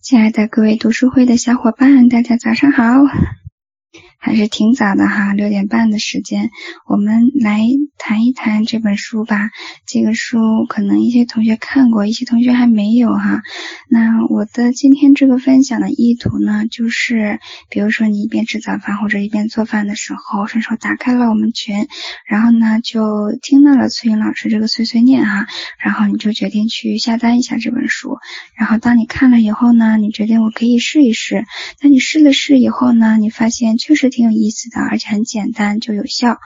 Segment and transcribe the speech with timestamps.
[0.00, 2.84] 亲爱的各位读书会的小伙伴，大家早上好。
[4.20, 6.50] 还是挺早的哈，六点半的时间，
[6.86, 7.60] 我们来
[7.98, 9.50] 谈一谈这本书吧。
[9.86, 13.42] 这个书可能一些同学看过，一些同学还没有哈。
[13.88, 17.38] 那我的今天这个分享的意图呢，就是
[17.70, 21.86] 比如说你一边吃早饭或者一边做饭的时候，顺手打开了我们群，
[22.26, 25.46] 然后呢就听到了崔云老师这个碎碎念哈，
[25.78, 28.18] 然后你就决定去下单一下这本书。
[28.56, 31.44] 然后当你看了以后呢，你决定我可以试一试。
[31.80, 34.07] 那你试了试以后呢，你发现确实。
[34.08, 36.38] 挺有意思的，而且很简单就有效。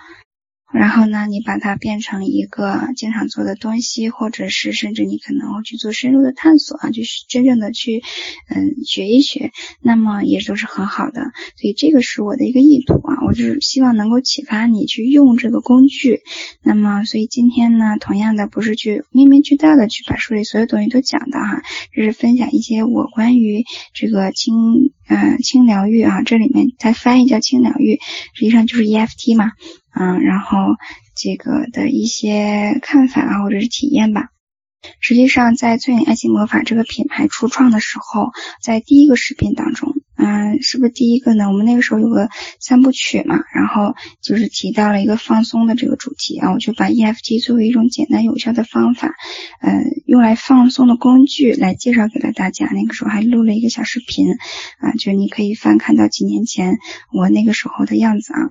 [0.73, 8.03] 然后呢，你把它变成一个经常做的东西，或者是甚至你可能会去做深入的探索啊，就是真正的去
[8.49, 9.51] 嗯学一学，
[9.83, 11.21] 那么也都是很好的。
[11.61, 16.23] 所以这个是我的一个意图啊，我就是希望能够启发你去用这个工具。
[16.63, 21.61] 那么，所以今天呢，同样的不是去面面俱到的去把书里所有东西都讲的哈，
[21.95, 24.55] 就是分享一些我关于这个轻
[25.09, 28.01] 嗯轻疗愈啊，这里面它翻译叫轻疗愈，
[28.35, 29.53] 实际上就是 EFT 嘛。
[29.95, 30.59] 嗯，然后
[31.15, 34.29] 这个的一些看法啊，或者是体验吧。
[35.01, 41.49] 实际上，在最美爱情魔法这个品牌初创的时候，在第一个视频当中，嗯，是不是第一个呢？
[41.49, 42.29] 我们那个时候有个
[42.61, 49.15] 三部曲嘛，然后就是提到了一个放松的这个主题啊，我就把 EFT 作为一种简单有效的方法，
[49.61, 52.69] 嗯，用来放松的工具来介绍给了大家。
[52.73, 54.29] 那个时候还录了一个小视频
[54.79, 56.79] 啊，就你可以翻看到几年前
[57.13, 58.51] 我那个时候的样子啊。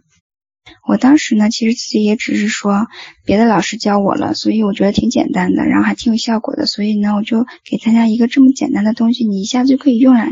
[0.87, 2.87] 我当时呢，其实自己也只是说
[3.25, 10.27] 别的老师教我了，所以我觉得挺简单的，然后还挺有效果的，所以呢，我就给大家一个这么简单的东西，你一下子就可以用来，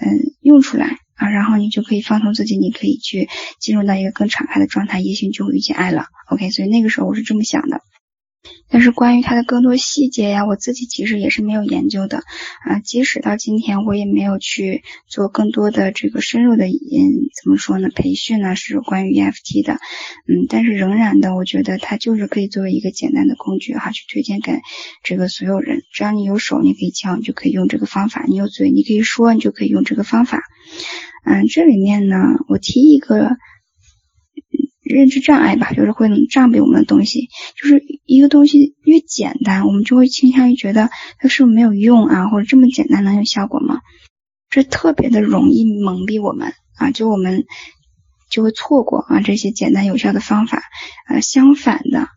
[0.00, 3.28] 嗯，用出来啊，然后你就可以放松自己，你可以去
[3.60, 6.06] 进入到一个更敞开的状态，也许你就会遇见爱了。
[6.28, 7.80] OK，所以那个时候我是这么想的。
[8.68, 12.18] 但是关于它的更多细节呀，我自己其实也是没有研究的
[12.64, 12.80] 啊。
[12.82, 16.70] 即使到今天，我也没有去做更多的这个深入的，嗯，
[17.42, 17.88] 怎么说呢？
[17.94, 24.60] 培训呢是关于 EFT 的，嗯，但是仍然的，我觉得它就是可以作为一个简单的工具哈，去推荐给
[25.04, 25.82] 这个所有人。
[25.92, 30.42] 只要你有手，你可以敲，你就可以用这个方法；你有嘴，你可以说，你就可以用这个方法。
[31.24, 32.16] 嗯，这里面呢，
[32.48, 33.36] 我提一个。
[34.82, 37.28] 认知障碍吧，就是会能障蔽我们的东西。
[37.60, 43.80] 就是一个东西越简单，我们就会倾向于觉得它是不是没有用啊，或者这么简单能有效果吗？
[44.50, 47.44] 这特别的容易蒙蔽我们啊，就我们
[48.30, 50.62] 就会错过啊这些简单有效的方法。
[51.08, 52.08] 呃，相反的，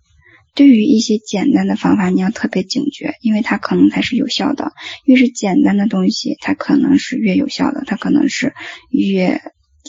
[0.53, 4.73] 对于一些简单的方法，你要特别警觉，因为它可能才是有效的。
[5.05, 8.53] 越是简单的东西，它可能是越有效的，它可能是
[8.89, 9.41] 越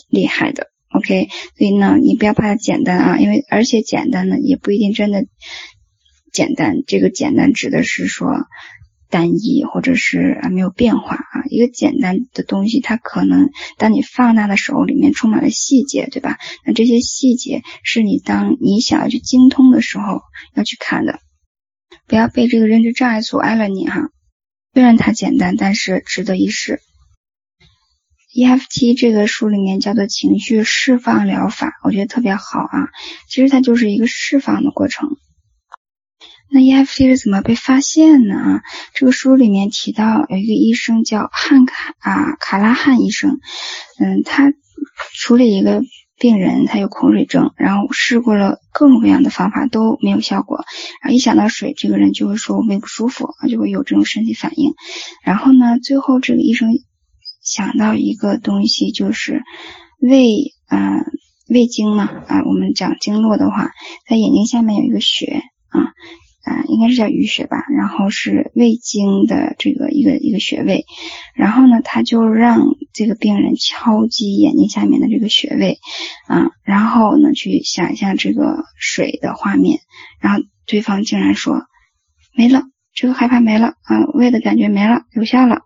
[0.09, 0.69] 厉害的。
[0.97, 5.27] OK，所以呢，你不要怕它简单啊，因为而且简单呢也不一定真的
[6.33, 6.83] 简单。
[6.87, 8.29] 这个简单指的是说
[9.11, 11.45] 单一或者是啊没有变化啊。
[11.51, 16.39] 一个简单的东西，它可能当你放大的时候，里面充满了细节，对吧？
[16.65, 20.23] 那这些细节是你当你想要去精通的时候
[20.55, 21.21] 要去看的。
[22.09, 24.09] 不要被这个认知障碍阻碍了你哈。
[24.73, 26.81] 虽然它简单，但是值得一试。
[28.36, 32.91] EFT 这个书里面叫做情绪释放疗法，我觉得特别好啊。
[33.30, 35.16] 其实它就是一个释放的过程。
[36.50, 38.62] 那 EFT 是怎么被发现的啊？
[38.92, 43.41] 这个书里面提到有一个医生叫汉卡啊卡拉汉医生，
[43.98, 44.53] 嗯，他
[45.14, 45.82] 处理一个
[46.18, 50.62] 病人，他有恐水症，然后试过了各种各样的方法都没有效果。
[51.00, 54.74] 然后一想到水，这个人就会说我胃不舒服，就会有这种身体反应。
[55.24, 56.68] 然后呢，最后这个医生。
[57.47, 59.45] 想到一个东西，就是
[60.01, 61.07] 胃，啊，
[61.49, 63.71] 胃经嘛，啊，我们讲经络的话，
[64.09, 65.81] 在眼睛下面有一个穴，啊，
[66.43, 70.87] 啊，应该是叫鱼穴吧，然后是胃经的这个一个一个穴位，
[71.37, 75.78] 然后呢，他就让这个病人敲击眼睛下面的这个穴位，
[76.27, 79.78] 啊，然后呢，去想象这个水的画面，
[80.21, 81.63] 然后对方竟然说
[82.34, 85.61] 没了，这个害怕没了，啊，胃的感觉没了，有效了。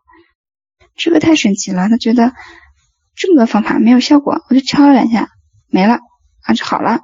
[1.02, 2.34] 这个太神奇了，他觉得
[3.16, 5.30] 这么多方法没有效果，我就敲了两下
[5.68, 5.98] 没了
[6.42, 7.00] 啊就好了，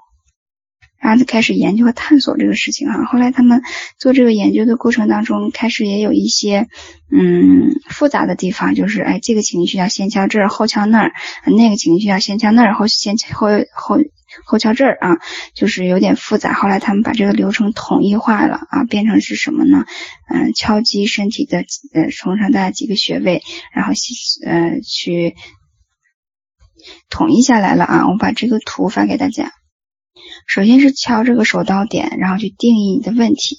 [1.00, 3.04] 然后就开始研究和探索这个事情哈。
[3.06, 3.62] 后来他们
[3.98, 6.68] 做这个研究的过程当中，开始也有一些
[7.10, 11.12] 嗯复杂的地方，就是哎这个情绪要先敲这儿后敲那儿，
[11.46, 13.98] 那个情绪要先敲那儿后先后后。
[14.44, 15.18] 后敲这儿啊，
[15.54, 16.52] 就是有点复杂。
[16.52, 19.84] 后来他们把这个流程统一化了啊，变成是什么呢？
[20.28, 23.42] 嗯，敲击身体的呃，从上到下几个穴位，
[23.72, 23.92] 然后
[24.44, 25.34] 呃去
[27.08, 28.08] 统一下来了啊。
[28.08, 29.52] 我把这个图发给大家。
[30.46, 33.58] 首先是敲这个手刀点，然后去定义你的问题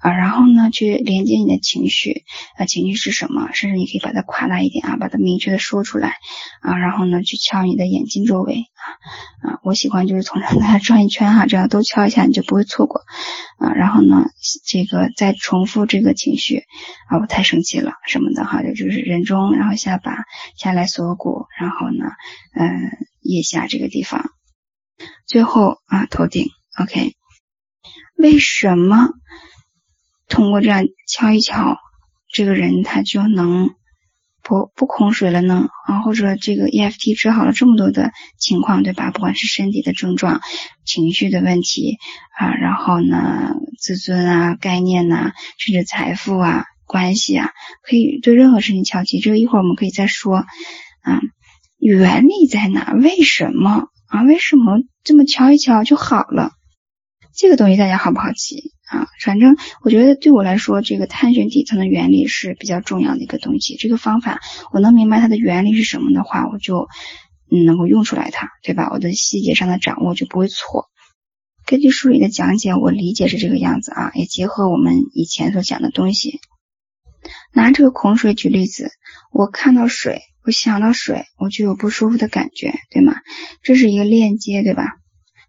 [0.00, 2.24] 啊，然后呢去连接你的情绪
[2.56, 3.50] 啊，情绪是什么？
[3.52, 6.16] 甚至你可以把它夸大一点啊，把它明确的说出来
[6.60, 8.64] 啊，然后呢去敲你的眼睛周围
[9.42, 13.02] 啊啊，我喜欢就是从上大家转一圈哈，这样都敲一下你就不会错过
[13.58, 14.26] 啊，然后呢
[14.66, 16.64] 这个再重复这个情绪
[17.08, 20.24] 啊，我太生气了什么的哈，就就是人中，然后下巴
[20.56, 22.04] 下来锁骨，然后呢
[22.54, 22.90] 嗯
[23.22, 24.30] 腋下这个地方。
[25.26, 26.46] 最后啊，头顶
[26.80, 27.14] ，OK。
[28.16, 29.10] 为什么
[30.28, 31.76] 通过这样敲一敲，
[32.32, 33.70] 这个人他就能
[34.42, 35.68] 不不空水了呢？
[35.86, 39.10] 啊，或者这个 EFT 治好了这么多的情况，对吧？
[39.10, 40.40] 不管是身体的症状、
[40.84, 41.98] 情绪的问题
[42.38, 47.50] 啊，然后呢，自尊啊、概念呐，甚至财富啊、关系啊，
[47.82, 49.20] 可以对任何事情敲击。
[49.20, 50.38] 这个一会儿我们可以再说
[51.02, 51.20] 啊，
[51.78, 52.92] 原理在哪？
[52.94, 53.86] 为什么？
[54.08, 56.52] 啊，为什么这么敲一敲就好了？
[57.36, 59.06] 这个东西大家好不好奇啊？
[59.22, 63.76] 反正我觉得对我来说，这个探寻底层的原理是比较重要的一个东西。
[63.76, 64.40] 这个方法
[64.72, 66.88] 我能明白它的原理是什么的话，我就
[67.50, 68.88] 嗯能够用出来它，对吧？
[68.90, 70.86] 我的细节上的掌握就不会错。
[71.66, 76.40] 根据书里的讲解，我理解是这个样子啊，也结合我们以前所讲的东西，
[77.52, 78.90] 拿这个孔水举例子，
[79.30, 80.22] 我看到水。
[80.48, 83.16] 我想到水，我就有不舒服的感觉，对吗？
[83.62, 84.94] 这是一个链接，对吧？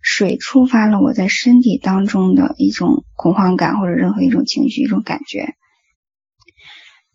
[0.02, 5.54] 水触发了我在身体当中的一种恐慌感，或者任何一种情绪、一种感觉。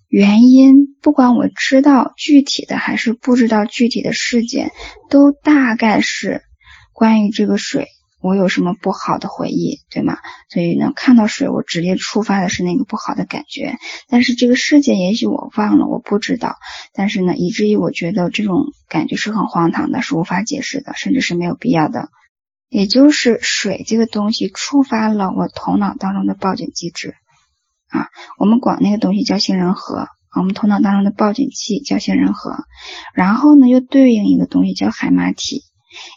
[0.08, 4.72] 原因，不管我知道具体的还是不知道具体的事件，
[5.10, 6.40] 都大概是
[6.94, 7.88] 关于这个水。
[8.24, 10.16] 我有什么不好的回忆，对吗？
[10.48, 13.76] 所以呢，看到水，我直接触发的是那个不好的感觉。
[14.08, 16.56] 但是这个事件也许我忘了，我不知道。
[16.94, 22.08] 但是呢，以至于我觉得这种感觉是很荒唐的，是无法解释的，甚至是没有必要的。
[22.70, 27.14] 也就是水这个东西触发了我头脑当中的报警机制
[27.90, 32.64] 啊，我们管那个东西叫杏仁核，我们头脑当中的报警器叫杏仁核，
[33.12, 35.62] 然后呢，又对应一个东西叫海马体。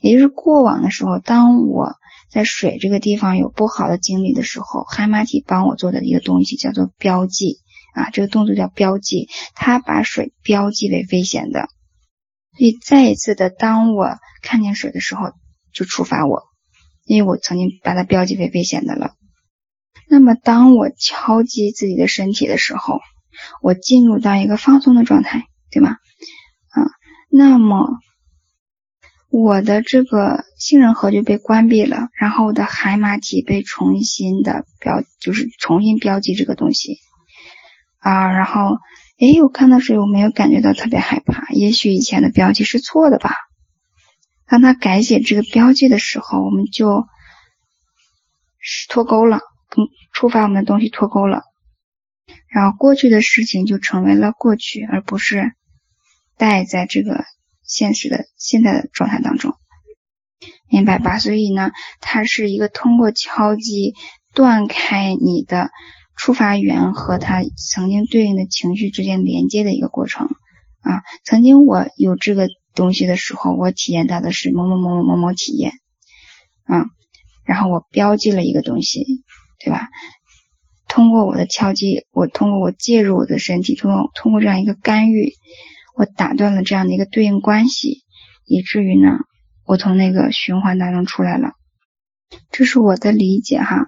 [0.01, 1.93] 也就是过往的时候，当我
[2.29, 7.59] 在水这个地方有不好的经历的时候，海马体帮我做的一个东西叫做标记
[7.93, 11.69] 啊，这个动作叫标记，它把水标记为危险的。
[12.57, 15.31] 所以再一次的，当我看见水的时候，
[15.73, 16.43] 就触发我，
[17.05, 19.13] 因为我曾经把它标记为危险的了。
[20.09, 22.99] 那么当我敲击自己的身体的时候，
[23.61, 25.91] 我进入到一个放松的状态，对吗？
[26.69, 26.91] 啊，
[27.29, 27.87] 那么。
[29.29, 36.97] 我的这个杏仁核就被关闭了，然后我的海马体被重新的标，就是重新标记这个东西
[37.99, 38.31] 啊。
[38.31, 38.77] 然后，
[39.19, 41.45] 诶，我看到水，我没有感觉到特别害怕。
[41.49, 43.35] 也许以前的标记是错的吧。
[44.47, 47.05] 当他改写这个标记的时候，我们就
[48.87, 51.41] 脱钩了，跟触发我们的东西脱钩了。
[52.49, 55.51] 然后过去的事情就成为了过去，而不是
[56.37, 57.25] 带在这个。
[57.67, 59.53] 现实的现在的状态当中，
[60.69, 61.19] 明白吧？
[61.19, 63.93] 所以呢，它是一个通过敲击
[64.33, 65.69] 断开你的
[66.15, 70.27] 触发源和它曾经对应的情绪之间连接的一个过程
[70.81, 71.03] 啊。
[71.25, 75.73] 曾经我有这个东西的时候，我体验到的是某某某某某某体验
[76.63, 76.85] 啊，
[77.45, 79.03] 然后我标记了一个东西，
[79.59, 79.89] 对吧？
[80.87, 85.33] 通过我的敲击，我通过我介入我的身体，通过通过这样一个干预。
[85.97, 88.03] 我打断了这样的一个对应关系，
[88.45, 89.17] 以至于呢，
[89.65, 91.53] 我从那个循环当中出来了。
[92.51, 93.87] 这是我的理解哈。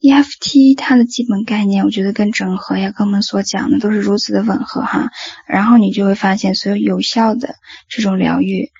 [0.00, 5.10] EFT 它的基本概念，我觉得跟整合呀，跟我们所讲的都是如此的吻合哈。
[5.46, 7.56] 然后你就会发现，所有有效的
[7.90, 8.70] 这种疗愈，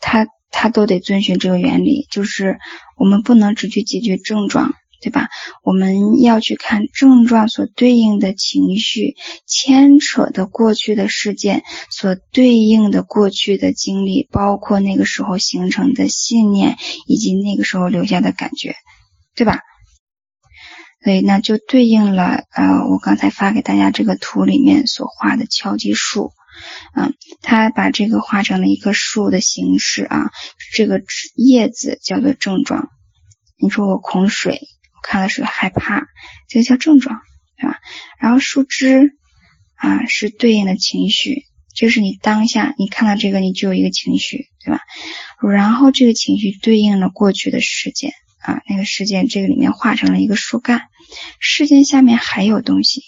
[0.00, 2.58] 它它都得遵循这个原理，就是
[2.98, 4.74] 我们不能只去解决症状。
[5.00, 5.28] 对吧？
[5.62, 9.14] 我们要去看症状所对应的情绪，
[9.46, 16.76] 牵扯的过去的事件所对应的过去的经历，包括那个时候形成的信念，
[17.06, 18.74] 以及那个时候留下的感觉，
[19.36, 19.60] 对吧？
[21.04, 26.32] 所以那就对应了呃，我刚才发给大家这个图里面所画的敲击树，
[26.92, 30.32] 啊，它把这个画成了一棵树的形式啊，
[30.74, 31.00] 这个
[31.36, 32.88] 叶子叫做症状。
[33.60, 34.60] 你说我恐水。
[35.08, 36.06] 看了是害怕，
[36.48, 37.18] 这个叫症状，
[37.56, 37.78] 对吧？
[38.20, 39.16] 然后树枝
[39.74, 44.82] 啊是对应的情绪，就是你当下你看到这个，你就有一个情绪，对吧？
[45.50, 48.12] 然后这个情绪对应了过去的事件
[48.42, 50.82] 啊，那个事件这个里面画成了一个树干，
[51.40, 53.00] 事件下面还有东西，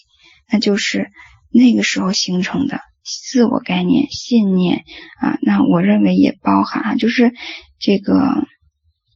[0.50, 1.10] 那就是
[1.52, 4.84] 那个时候形成的自我概念、信念
[5.20, 5.36] 啊。
[5.42, 7.34] 那我认为也包含啊，就是
[7.78, 8.46] 这个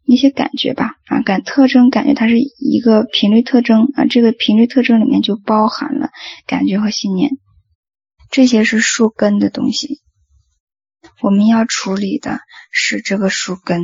[0.06, 6.10] 一些感觉吧，啊，感特征感觉它是一个频率特征啊，这个频率特征里面就包含了
[6.46, 7.30] 感觉和信念，
[8.30, 10.02] 这些是树根的东西。
[11.22, 13.82] 我们要处理的是这个树根，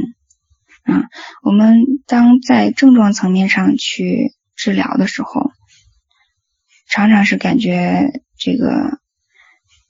[0.82, 1.04] 啊，
[1.42, 5.52] 我们当在症状层面上去治疗的时候，
[6.86, 8.98] 常常是感觉这个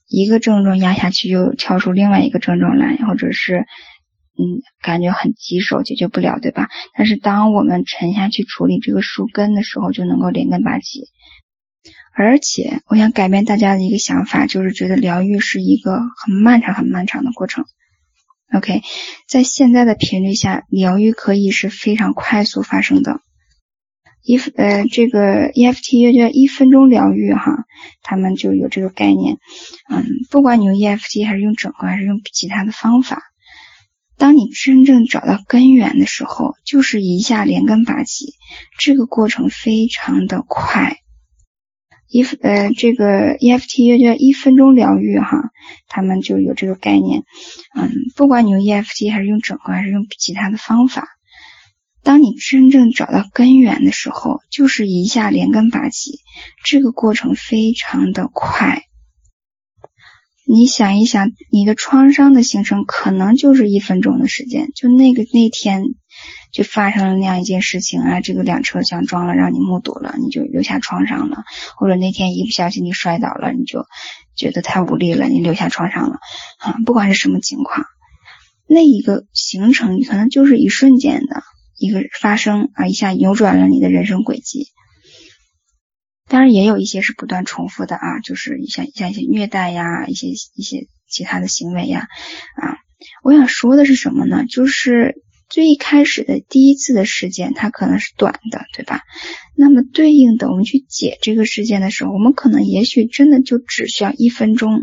[0.07, 3.67] 一个症状压下去，又跳出另外一个症状来，或者是。
[4.41, 6.71] 嗯，感觉很棘手，解决不了，对吧？
[6.97, 11.09] 但是当我们沉下去处理这个树根的时候，就能够连根拔起。
[12.15, 17.67] 而且，我想改变大家的一个想法，就是觉得疗愈是一个很漫长、很漫长的过程。
[18.53, 18.83] OK，
[19.29, 23.21] 在现在的频率下，疗愈可以是非常快速发生的。
[24.23, 27.65] 一呃，这个 EFT 又叫一分钟疗愈哈，
[28.03, 29.39] 他们就有这个概念。
[29.89, 33.23] 嗯，不管你用 EFT 还是用整合，还是用其他的方法。
[34.21, 38.35] 当你真正找到根源的时候，就是一下连根拔起，
[38.79, 40.99] 这个过程非常的快。
[42.07, 45.51] 一呃，这个 EFT 又叫一分钟疗愈哈，
[45.89, 47.23] 他们就有这个概念。
[47.75, 51.09] 嗯，不管你用 EFT 还是用整合，还是用其他的方法，
[52.03, 56.19] 当你真正找到根源的时候，就是一下连根拔起，
[56.63, 58.83] 这个过程非常的快。
[60.53, 65.85] 你想一想，你的创伤的形成可能就是一分钟的时间，就那个那天
[66.51, 71.45] 就发生了那样一件事情啊，这个两车相撞了，让你目睹了，你就留下创伤了；
[71.77, 73.87] 或者那天一不小心你摔倒了，你就
[74.35, 76.19] 觉得太无力了，你留下创伤了。
[76.59, 77.87] 啊，不管是什么情况，
[78.67, 81.45] 那一个形成可能就是一瞬间的
[81.79, 84.67] 一个发生啊，一下扭转了你的人生轨迹。
[86.31, 92.07] 当然也有一些是不断重复的啊，就是像像一些虐待呀，一些一些其他的行为呀，
[92.57, 92.77] 啊，
[93.25, 94.47] 我想说的是什么呢？
[94.47, 95.17] 就是
[95.49, 99.01] 最一开始的第一次的事件，它可能是短的，对吧？
[99.57, 104.83] 那么对应的，我们去解这个事件的时候，我们可能也许真的就只需要一分钟。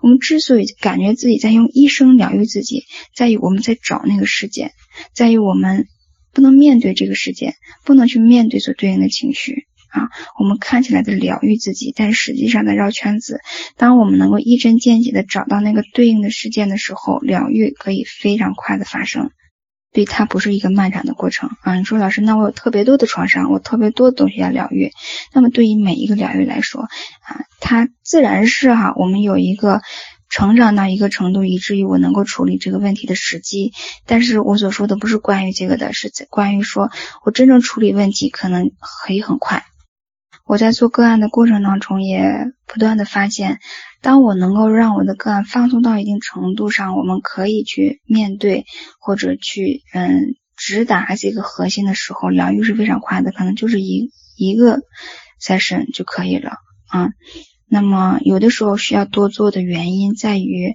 [0.00, 2.84] 我们之所以感觉自己在用一生疗愈自己，
[3.16, 4.70] 在于我们在找那个事件，
[5.12, 5.88] 在于我们
[6.32, 7.54] 不能面对这个事件，
[7.84, 9.66] 不能去面对所对应的情绪。
[9.90, 13.40] 啊，我们看起来在疗愈自己，但实际上在绕圈子。
[13.76, 19.30] 当我们能够一针见血的找到那个对应的事件的时候，疗愈可以非常快的发生，
[19.92, 21.74] 对它不是一个漫长的过程啊。
[21.76, 24.90] 你说老师，那我有特别多的创伤，我特别多的东西要疗愈，
[25.32, 29.80] 那么对于每一个疗愈来说啊，它自然是哈，我们有一个
[30.30, 33.72] 成长到一个程度，以至于我能够处理这个问题的时机。
[34.04, 36.90] 但是我所说的不是关于这个的，是在关于说
[37.24, 38.70] 我真正处理问题可能
[39.06, 39.64] 可以很快。
[40.48, 42.22] 我在做个案的过程当中，也
[42.66, 43.60] 不断的发现，
[44.00, 48.64] 当我能够让我的个案放松到一定程度上，我们可以去面对
[48.98, 54.80] 或者去嗯直达这个核心的时候，疗愈是非常快的，可能就是一一个
[55.38, 56.52] session 就可以了
[56.88, 57.10] 啊。
[57.68, 60.72] 那么有的时候需要多做的原因在于，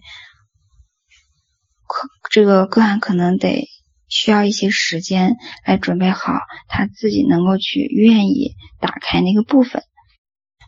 [1.87, 3.67] 可这个个案可能得。
[4.13, 6.33] 需要一些时间来准备好，
[6.67, 9.81] 他自己能够去愿意打开那个部分。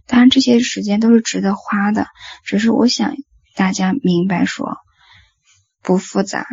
[0.08, 2.08] 当然，这些时间都是值得花的。
[2.44, 3.16] 只是我想
[3.56, 4.78] 大家明白，说
[5.84, 6.48] 不复杂，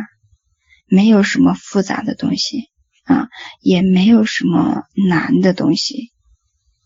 [0.85, 2.69] 没有什么复杂的东西
[3.05, 3.27] 啊，
[3.59, 6.11] 也没有什么难的东西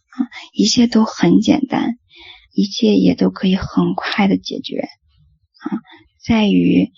[0.07, 0.23] 啊，
[0.53, 1.97] 一切都很简单，
[2.53, 4.87] 一切也都可以很快的解决
[5.59, 5.81] 啊，
[6.25, 6.93] 在于。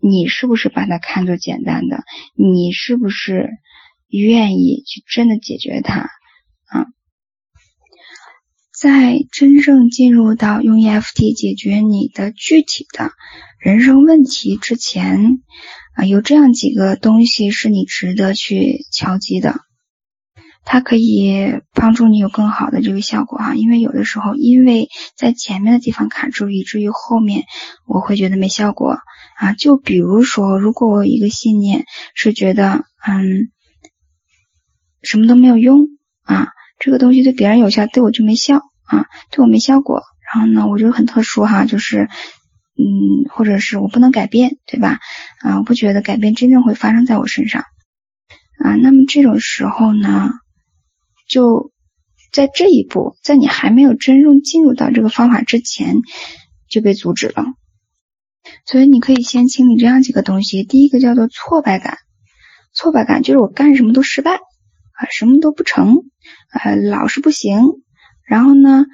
[0.00, 2.04] 你是不是把它看作简单的？
[2.34, 3.50] 你是不是
[4.08, 6.10] 愿意去真的解决它
[6.66, 6.86] 啊？
[8.72, 13.12] 在真正进入到用 EFT 解决你的具体的
[13.58, 15.42] 人生问题之前
[15.94, 19.60] 啊，有这样几个东西是你值得去敲击的。
[20.62, 27.44] 它可以帮助你有更好的这个效果哈，因为有的时候因为在前面的地方卡住，以至于后面
[27.86, 28.98] 我会觉得没效果
[29.40, 29.54] 啊。
[29.54, 33.50] 就比如说，如果我有一个信念是觉得嗯
[35.02, 35.88] 什么都没有用
[36.22, 40.02] 啊，这个东西对别人有效，对我就没效啊，对我没效果。
[40.32, 42.08] 然后呢，我就很特殊哈，就是
[42.76, 45.00] 嗯，或者是我不能改变，对吧？
[45.40, 47.64] 啊，我不觉得改变真正会发生在我身上
[48.62, 48.76] 啊。
[48.76, 50.30] 那么这种时候呢？
[51.28, 51.70] 就
[52.32, 55.94] 在这一步，在你还没有真正进入到这个方法之前，
[56.68, 57.44] 就被阻止了。
[58.66, 60.64] 所以你可以先清理这样几个东西。
[60.64, 61.98] 第一个叫做挫败感，
[62.72, 65.96] 挫败感就是我干什么都失败啊，什么都不成
[66.50, 67.60] 啊，老是不行。
[68.26, 68.84] 然后呢，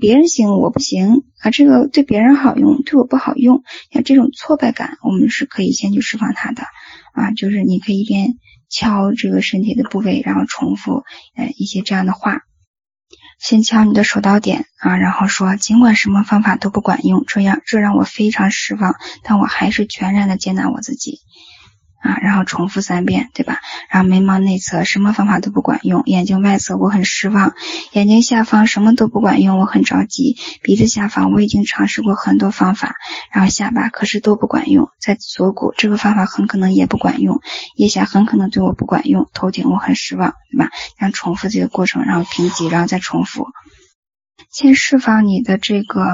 [0.00, 3.62] 别人行我不行啊，这个对别人好用，对我不好用。
[3.90, 6.62] 像这种挫败感，我们是可以先去释放它的
[7.14, 8.34] 啊，就是你可以一边
[8.68, 11.04] 敲这个身体的部位，然后重复
[11.36, 12.40] 呃一些这样的话。
[13.38, 21.20] 先敲你的手到点啊，然后说，尽管什么方法都不管用，这样这让我非常失望，但我还是全然的接纳我自己。
[22.00, 23.58] 啊，然后重复三遍，对吧？
[23.90, 27.54] 然后眉毛内侧什么方法都不管用，眼睛外侧我很失望，
[27.92, 30.36] 眼睛下方什么都不管用，我很着急。
[30.62, 32.94] 鼻子下方我已经尝试过很多方法，
[33.32, 37.40] 然后下巴可是都不管用，在锁骨这个方法很可能也不管用，
[37.76, 40.70] 腋下很可能对我不管用，头顶我很失望，对吧？
[40.98, 43.46] 然后重复这个过程，然后平级，然后再重复，
[44.52, 46.06] 先释放你的这个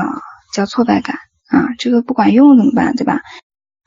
[0.55, 1.17] 叫挫败感
[1.49, 3.21] 啊，这个不管用怎么办，对吧？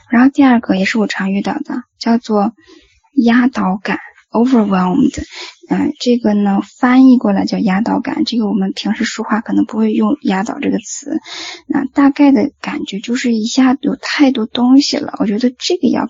[0.09, 2.53] 然后第二个也是我常遇到的，叫做
[3.15, 3.99] 压倒感
[4.31, 5.23] （overwhelmed）。
[5.67, 8.23] 嗯，这个呢翻译过来叫压倒感。
[8.23, 11.19] 这个我们平时说话可能不会用“压倒”这个词。
[11.67, 15.15] 那大概的感觉就是一下有太多东西了。
[15.19, 16.07] 我觉得这个要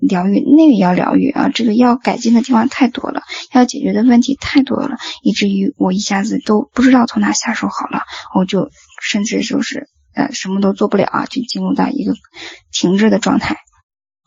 [0.00, 8.04] 疗愈，那个要疗愈啊，这个要改进的地方太多了，要解决的问题太多了，以至于我一下子都不知道从哪下手好了。
[8.34, 8.70] 我就
[9.02, 9.88] 甚至就是。
[10.18, 12.12] 呃，什么都做不了啊，就进入到一个
[12.72, 13.56] 停滞的状态，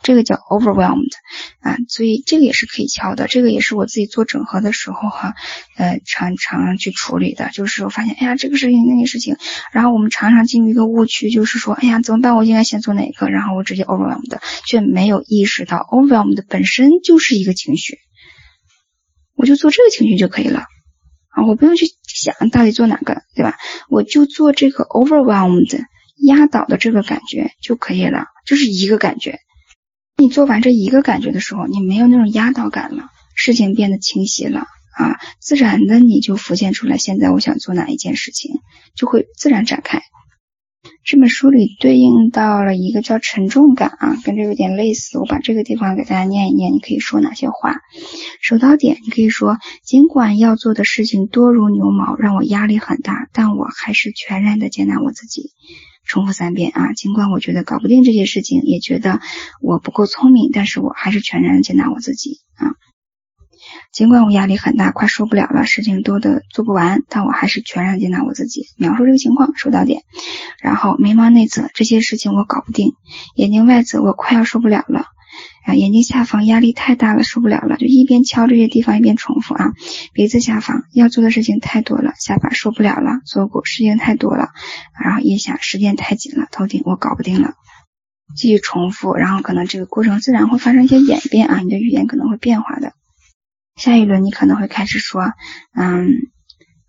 [0.02, 1.12] 这个叫 overwhelmed
[1.60, 5.34] 啊，所以这个也是可以敲的，这个也是我自己做整合的时候哈，
[5.76, 9.36] 呃，常常去处理的，就是我发现，哎呀，这个事情那个事情，
[9.74, 12.38] 然后我们常常进入一个误区，就是说，哎呀，怎么办？
[12.38, 13.28] 我应该先做哪个？
[13.28, 17.98] 然后我直接 overwhelmed，却没有意识到 overwhelmed 本身就是一个情绪，
[19.36, 20.64] 我就做这个情绪就可以了。
[21.32, 23.58] 啊，我不用去想到底做哪个，对吧？
[23.90, 25.84] 我就做这个 overwhelmed
[26.18, 29.40] 压倒的这个感觉就可以了，就是一个感觉。
[30.18, 34.60] 你做完这一个感觉的时候，你没有那种压倒感了，事情变得清晰了
[34.98, 38.60] 啊，自然的你就浮现出来，现在我想做哪一件事情，
[38.96, 40.02] 就会自然展开。
[41.04, 45.18] 这本书里对应到了一个叫沉重感啊，跟这有点类似。
[45.18, 47.78] 我把这个地方给大家念一念，你可以说哪些话？
[48.40, 55.50] 手到点，你可以说：尽管要做的事情多如牛毛，让我压力很大，但我还是全然的接纳我自己。
[56.06, 59.22] 重复三遍啊，尽管我觉得搞不定这些事情，也觉得
[59.60, 62.76] 我不够聪明，但是我还是全然的接纳我自己啊。
[63.92, 68.66] 尽管我压力很大，快受不了了，事情多的做不完，但我还是全然接纳我自己。
[68.78, 70.02] 描述这个情况，说到点。
[70.62, 72.94] 然后眉毛内侧这些事情我搞不定，
[73.36, 75.06] 眼睛外侧我快要受不了了，
[75.66, 79.72] 啊，眼睛下方压力太大了，受不了了，就一边敲这些地方一边重复啊。
[80.14, 84.50] 鼻子下方要做的事情太多了，下巴受不了了，锁骨事情太多了，
[85.04, 87.54] 然后腋下时间太紧了，头顶我搞不定了。
[88.34, 92.94] 继续重复，然后可能这个过程自然会发生一些演变啊，你的语言可能会变化的。
[93.76, 95.22] 下一轮你可能会开始说，
[95.76, 96.10] 嗯，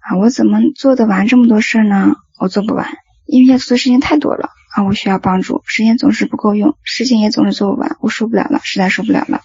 [0.00, 2.14] 啊，我怎么做得完这么多事呢？
[2.38, 2.88] 我做不完，
[3.24, 9.40] 因为要做的事情太多了啊，我需要帮助，时间总是不够用，事情也总是做不完，我受不了了，实在受不了了。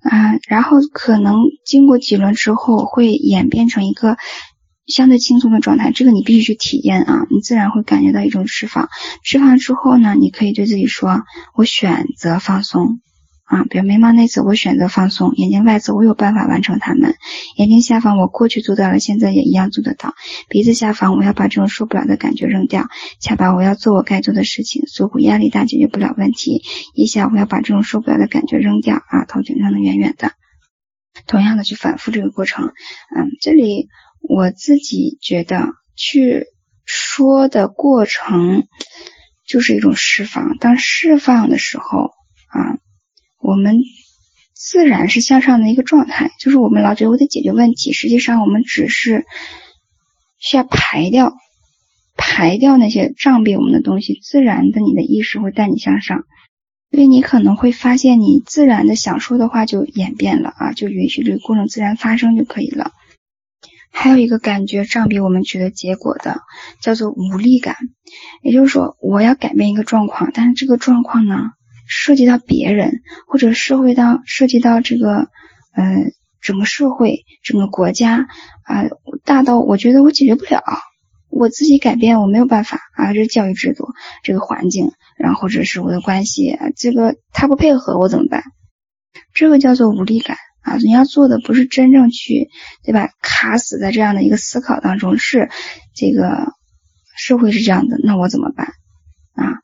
[0.00, 4.16] 啊，然后可能经过几轮之后，会演变成一个
[4.86, 8.88] 相对轻松的状态，这个你必须去体验啊，你自然会感觉到一种释放。
[9.24, 11.22] 释放之后呢，你可以对自己说，
[11.54, 13.00] 我选择放松。
[13.48, 17.12] 啊，比如眉毛内侧，我选择放松；眼睛外侧，我有办法完成它们；
[17.56, 20.10] 眼睛下方，我过去做到了，现在也一样做得到；
[20.50, 22.82] 鼻子下方，我要把这种受不了的感觉扔掉；
[23.20, 26.60] 下巴，我要做我该做的事情；锁骨压力大，解决不了问题；
[26.92, 28.96] 腋下，我要把这种受不了的感觉扔掉。
[28.96, 30.32] 啊，头顶扔得远远的。
[31.26, 32.66] 同样的去反复这个过程。
[33.16, 33.88] 嗯，这里
[34.20, 36.44] 我自己觉得去
[36.84, 38.64] 说的过程
[39.46, 40.58] 就是一种释放。
[40.58, 42.10] 当释放的时候，
[42.48, 42.76] 啊。
[43.38, 43.78] 我们
[44.54, 49.24] 自然是向上的一个状态，就是我们老觉得我得解决问题，实际上我们只是
[50.38, 51.34] 需要排掉、
[52.16, 56.24] 排掉那些障蔽我们的东西，自然的你的意识会带你向上，
[56.90, 62.90] 所以你可能会发现你自然的想说的话就演变了啊，就允许这个过程自然发生就可以了。
[63.90, 66.40] 还有一个感觉障蔽我们取得结果的，
[66.82, 67.76] 叫做无力感，
[68.42, 71.52] 也就是说我要改变一个状况，但是这个状况呢？
[71.88, 75.28] 涉及到别人，或者社会到涉及到这个，
[75.74, 78.28] 呃，整个社会、整个国家
[78.62, 78.84] 啊，
[79.24, 80.62] 大到我觉得我解决不了，
[81.30, 83.86] 我自己改变我没有办法啊，这教育制度、
[84.22, 88.44] 这个环境，然后或者是我的关系，这个他不配合我怎么办？
[89.32, 90.76] 这个叫做无力感啊！
[90.76, 92.48] 你要做的不是真正去，
[92.84, 93.08] 对吧？
[93.22, 95.48] 卡死在这样的一个思考当中，是
[95.94, 96.52] 这个
[97.16, 98.66] 社会是这样的，那我怎么办
[99.32, 99.54] 啊？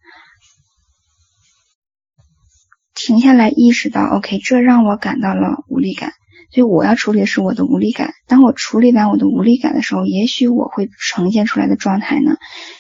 [2.95, 6.13] 停下来，意识到，OK，这让我感到了无力感，
[6.53, 8.15] 所以我要处理的是我的无力感。
[8.29, 12.37] 当我处理完我的无力感的时候，也许我会呈现出来的状态呢，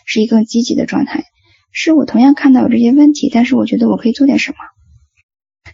[0.06, 1.24] 是一个积极的状态，
[1.72, 4.56] 是我同样看到有这些问题，但是我觉得我可以做点什么。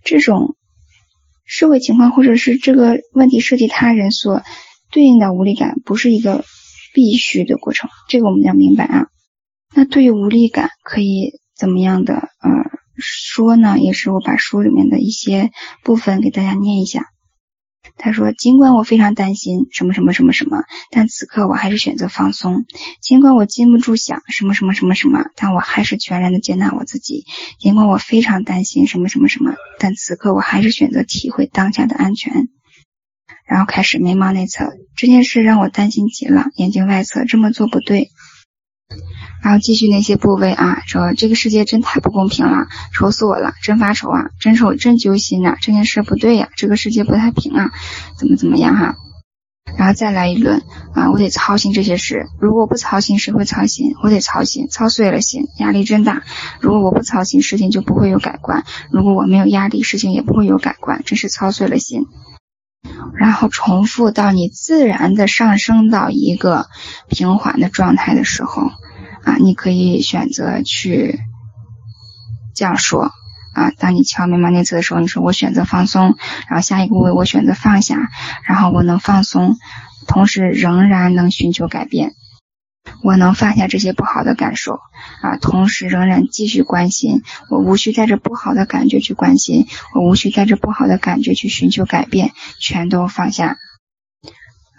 [0.03, 0.57] 这种
[1.45, 4.43] 社会情况或者是这个问题涉及他人所
[4.91, 6.45] 对应的无力感，不是一个
[6.95, 7.91] 必须的过程。
[8.09, 9.07] 这个我们要明白啊。
[9.75, 13.79] 那对于无力感，可以怎么样的呃说呢？
[13.79, 15.51] 也是我把书里面的一些
[15.83, 17.07] 部分给大家念一下。
[17.97, 22.65] 他说：“尽管我非常担心什么什么什么什么，但此刻我还是选择放松。
[23.03, 27.25] 尽管我禁不住想什么什么什么什么，但我还是全然的接纳我自己。
[27.59, 32.49] 尽管我非常担心什么什么什么，但此刻我还是选择体会当下的安全。”
[33.47, 36.47] 然后开始眉毛内侧，这件事让我担心极了。
[36.55, 38.11] 眼睛外侧，这么做不对。
[39.43, 47.73] 然后继续那些部位啊，说这个世界真太不公平了，愁死我了，真发愁啊，真愁真揪心呐，这件事不对呀，这个世界不太平啊，
[48.19, 48.97] 怎么怎么样哈？
[49.79, 50.63] 然后再来一轮
[50.95, 53.95] 啊，我得操心这些事，如果我不操心，谁会操心？
[54.03, 56.23] 我得操心，操碎了心，压力真大。
[56.61, 62.07] 如果我不操心，事情就不会有改观；如果我没有压力，事情也不会有改观，真是操碎了心。
[63.15, 66.67] 然后重复到你自然的上升到一个
[67.09, 68.71] 平缓的状态的时候。
[69.23, 71.21] 啊，你可以选择去
[72.55, 73.13] 这样说
[73.53, 73.71] 啊。
[73.79, 76.17] 当你敲眉毛内侧的时候，你说我选择放松，
[76.49, 78.09] 然后下一个部位我选择放下，
[78.45, 79.57] 然后我能放松，
[80.07, 82.15] 同时仍然能寻求改变。
[83.03, 84.81] 我能放下这些不好的感受
[85.23, 87.23] 啊，同时仍然继续关心。
[87.49, 93.57] 我无需带着不好的感觉去关心，我无需带着不好的感觉去寻求改变，全都放下。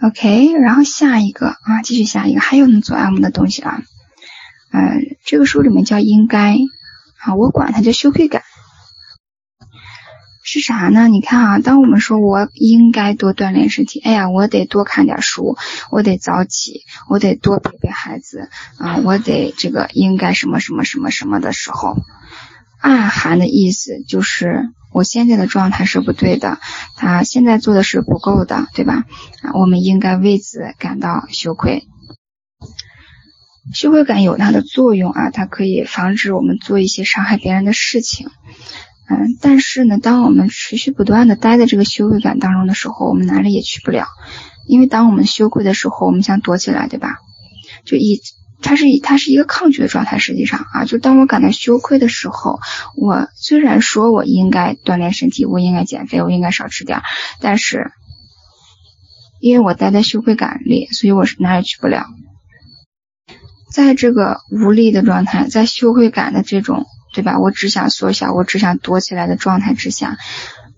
[0.02, 3.82] OK，然后下一个啊，继续下一个，还有能做 M 的东西啊。
[4.72, 6.56] 嗯，这个书里面叫应该
[7.18, 8.42] 啊，我管它叫羞愧感，
[10.54, 11.08] 是啥呢？
[11.08, 15.56] 你看啊，当我们说我应该多锻炼身体，哎呀，我得多看点书，
[15.90, 21.96] 我得早起，我得多陪陪孩子啊，我得这个应该什么什么什么什么的时候，
[22.82, 26.58] 暗含的意思就是我现在的状态是不对的，
[26.98, 29.06] 他现在做的是不够的，对吧？
[29.40, 31.84] 啊，我们应该为此感到羞愧。
[33.72, 38.28] 羞愧感有它的作用啊，它可以防止我们做一些伤害别人的事情。
[39.08, 44.06] 嗯，但是呢，当我们持续不断的待在这个羞愧感当中的时候，我们哪里也去不了。
[44.66, 47.16] 因为当我们羞愧的时候，我们想躲起来，对吧？
[47.84, 48.20] 就以
[48.62, 50.18] 它是以它是一个抗拒的状态。
[50.18, 52.60] 实际上啊，就当我感到羞愧的时候，
[52.96, 57.02] 我虽然说我应该锻炼身体，我应该减肥，我应该少吃点，
[57.40, 57.90] 但是
[59.40, 62.06] 因为我待在羞愧感里，所以我是哪也去不了。
[63.74, 67.38] 在这个无力的状态，在羞愧感的这种，对吧？
[67.38, 70.16] 我只想缩小，我只想躲起来的状态之下，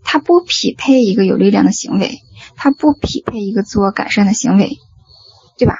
[0.02, 2.18] 它不匹配一个有力量的行为，
[2.56, 4.78] 它不匹配一个自我改善的行为，
[5.58, 5.76] 对吧？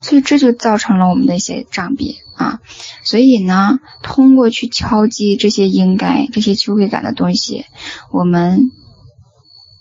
[0.00, 2.60] 所以这就造成了我们的一些障壁啊。
[3.04, 7.64] 所以呢，通过去敲击这些应该、这些羞愧感的东西，
[8.12, 8.70] 我们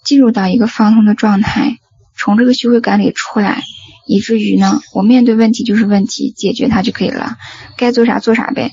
[0.06, 1.77] 进入到一个放松的状态，
[2.17, 3.63] 从这个羞愧感里出来。
[4.06, 7.38] 以至于呢，我面对问题就是问题，解决它就可以了，
[7.77, 8.71] 该做啥做啥呗。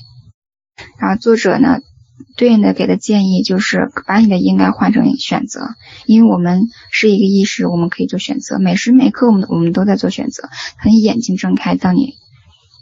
[1.01, 1.79] 然后作者呢，
[2.37, 5.69] 对应的给的建议就是把你的应该换成选择，
[6.05, 10.47] 因为我们是一个意识，我们可以做选择，每时每刻我们我们都在做选择。
[10.83, 12.13] 从你眼睛睁开，当你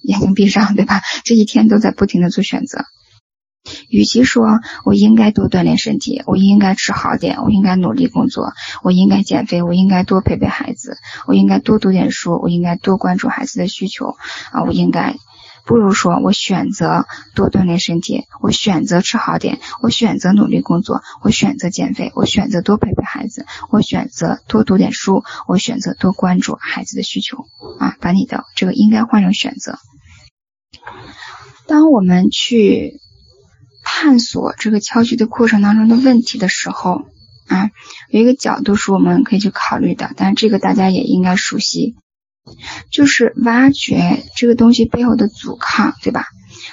[0.04, 1.02] 眼睛闭上，对吧？
[1.24, 2.84] 这一天都在不停的做选择。
[3.90, 8.54] 与其说我应该多锻炼身体，我应该吃好点，我应该努力工作，
[8.84, 14.16] 我应该减肥，我应该多陪陪孩子，我应该多读点书，我应该多关注孩子的需求
[14.52, 15.16] 啊，我应该
[15.70, 17.06] 不如说我选择
[17.36, 27.46] 多锻炼身体，我选择吃好点，我选择努力工作，我选择减肥，我选择多陪陪孩子，我选择多读点书，我选择多关注孩子的需求
[27.78, 29.78] 啊，把你的这个应该换成选择。
[31.68, 33.00] 当我们去。
[33.92, 37.02] 探索这个敲击的过程当中的问题的时候，
[37.48, 37.70] 啊，
[38.10, 41.96] 有一个角度是我们可以去考虑的，但是这个大家也应该熟悉，
[42.92, 46.26] 就是挖掘这个东西背后的阻抗，对吧？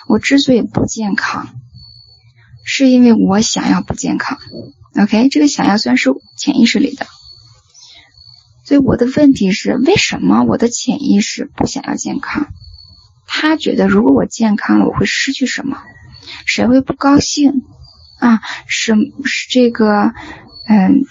[0.09, 1.49] 我之所以不健康，
[2.65, 4.39] 是因为我想要不健康。
[4.99, 7.07] OK，这个想要算是潜意识里的，
[8.65, 12.49] 所以我的问题是，为什么我的潜意识不想要健康？
[13.27, 15.83] 他觉得如果我健康了，我会失去什么？
[16.47, 17.63] 谁会不高兴
[18.19, 18.41] 啊？
[18.67, 20.13] 什是这个？
[20.69, 21.03] 嗯，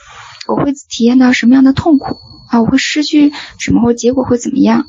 [0.48, 2.18] 我会体验到什么样的痛苦
[2.50, 2.62] 啊？
[2.62, 3.82] 我会失去什么？
[3.82, 4.86] 或结果会怎么样？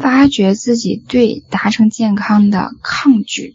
[0.00, 3.54] 发掘自己对达成健康的抗拒，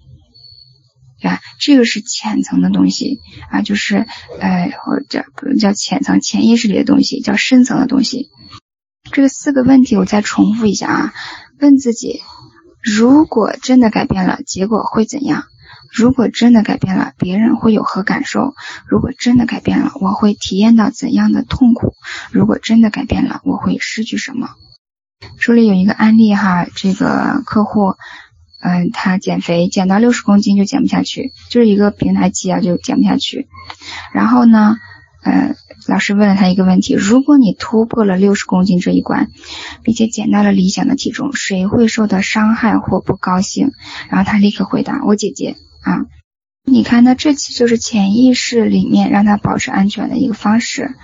[1.21, 1.41] 对吧？
[1.59, 4.05] 这个是浅层的东西啊，就是
[4.39, 8.29] 呃，或者不能叫浅层，潜意识里的东西，叫深层的东西。
[9.11, 11.13] 这个四个问题我再重复一下啊，
[11.59, 12.21] 问自己：
[12.81, 15.43] 如果真的改变了，结果会怎样？
[15.93, 18.55] 如果真的改变了，别人会有何感受？
[18.87, 21.93] 如果真的改变了，我会体验到怎样的痛苦？
[22.31, 24.49] 如果真的改变了，我会失去什么？
[25.37, 27.93] 书里有一个案例哈，这个客户，
[28.59, 33.47] 嗯，他减肥减到六十公斤就减不下去，就是一个平台期啊就减不下去。
[34.13, 34.77] 然后呢，
[35.23, 35.55] 呃，
[35.87, 39.29] 老师问了他一个问题：如果你突破了六十公斤这一关，
[39.83, 43.71] 并且减到了理想的体重，谁会受到伤害或不高兴？
[44.09, 45.55] 然后他立刻回答：我姐姐。
[45.83, 46.05] 啊，
[46.65, 50.95] 你看，那这其实就是潜意识里面让他保持安全的一个方式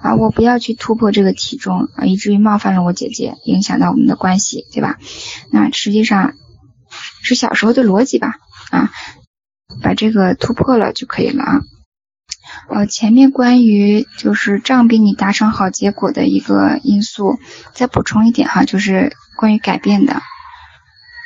[0.00, 0.14] 啊！
[0.14, 4.96] 我不要去突破这个体重啊，以至于冒犯了我姐姐，影响到我们的关系，对吧？
[5.50, 6.34] 那实际上
[7.22, 8.36] 是小时候的逻辑吧？
[8.70, 8.90] 啊，
[9.82, 11.60] 把这个突破了就可以了啊。
[12.68, 17.38] 呃，前面关于就是这样比你达成好结果的一个因素，
[17.74, 20.22] 再补充一点哈，就是关于改变的。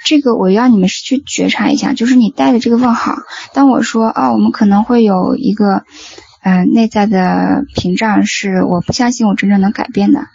[0.04, 3.16] 这个我要你们去觉察一下，就是你带的这个问号。
[3.54, 5.84] 当我说啊，我们可能会有一个
[6.42, 10.26] 嗯内在的屏障，是我不相信我真正能改变的，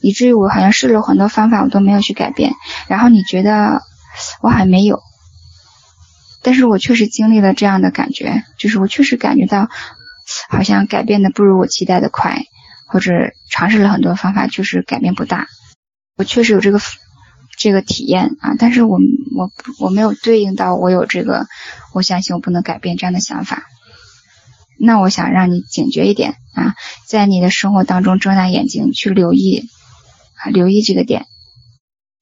[0.00, 2.52] 以至于我好像试了很多方法，我都没有去改变。
[2.86, 3.82] 然后你觉得
[4.40, 5.00] 我还没有，
[6.42, 9.68] 但是我确实经历了这样的感觉，就是我确实感觉到
[10.48, 12.44] 好像改变的不如我期待的快，
[12.86, 13.12] 或者
[13.50, 15.48] 尝试了很多方法，就是改变不大。
[16.16, 16.80] 我确实有这个。
[17.56, 18.98] 这个体验啊，但是我
[19.34, 21.46] 我我没有对应到我有这个，
[21.94, 23.64] 我相信我不能改变这样的想法。
[24.78, 26.74] 那我想让你警觉一点啊，
[27.06, 29.64] 在你的生活当中睁大眼睛去留意
[30.36, 31.24] 啊，留意这个点，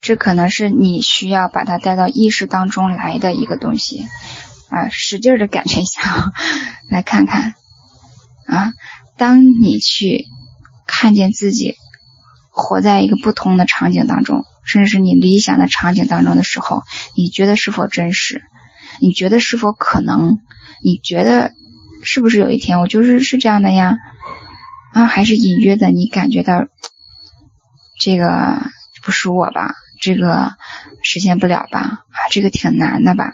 [0.00, 4.06] 这可能是你需要把它带到意识当中来的一个东西
[4.70, 6.32] 啊，使劲的感觉一下，
[6.88, 7.54] 来看看
[8.46, 8.72] 啊，
[9.16, 10.26] 当你去
[10.86, 11.74] 看见自己
[12.50, 14.44] 活在一个不同的场景当中。
[14.64, 16.82] 甚至是你理想的场景当中的时候，
[17.16, 18.42] 你觉得是否真实？
[19.00, 20.38] 你觉得是否可能？
[20.82, 21.52] 你觉得
[22.02, 23.96] 是不是有一天我就是是这样的呀？
[24.92, 26.66] 啊，还是隐约的你感觉到
[28.00, 28.62] 这个
[29.02, 29.74] 不是我吧？
[30.00, 30.52] 这个
[31.02, 31.80] 实现不了吧？
[31.80, 33.32] 啊，这个挺难的吧？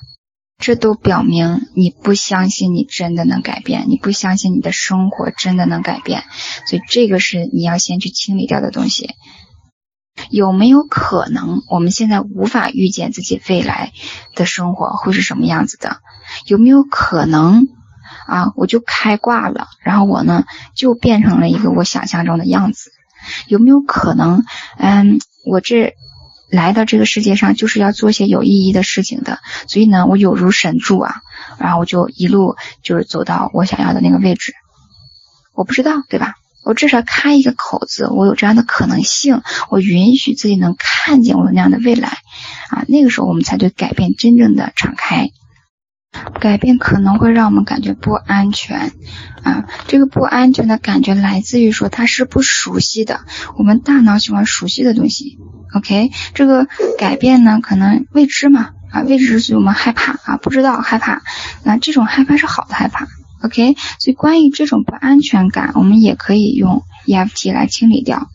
[0.58, 6.24] 这都表明你不相信你真的能改变，你不相信你的生活真的能改变，
[6.66, 9.10] 所以这个是你要先去清理掉的东西。
[10.30, 13.92] 有没有可能，我们现在无法预见自己未来
[14.34, 15.98] 的生活会是什么样子的？
[16.46, 17.66] 有没有可能
[18.26, 22.92] 啊，我就开挂了，然后我呢就变成了一个我想象中的样子？
[23.48, 24.44] 有没有可能，
[24.78, 25.94] 嗯，我这
[26.48, 29.40] 来到这个世界上就是要做些有意义的事情的？
[29.66, 31.16] 所以呢，我有如神助啊，
[31.58, 34.54] 然后我就一路就是走到我想要的那个位置。
[35.54, 36.34] 我不知道，对吧？
[36.64, 42.08] 我至少开一个口子，我有这样的可能性，我允许自己能看见我那样的未来，
[42.70, 45.30] 啊，那个时候我们才对改变真正的敞开。
[46.40, 48.92] 改变可能会让我们感觉不安全，
[49.44, 53.20] 啊，这个不安全的感觉来自于说它是不熟悉的，
[53.56, 55.38] 我们大脑喜欢熟悉的东西。
[55.72, 56.66] OK，这个
[56.98, 61.22] 改变呢，可能未知嘛，啊，未知所以我们害怕啊，不知道害怕，
[61.62, 63.06] 那这种害怕是好的害怕。
[63.42, 68.28] OK，所以关于这种不安全感，我们也可以用 EFT 来清理掉。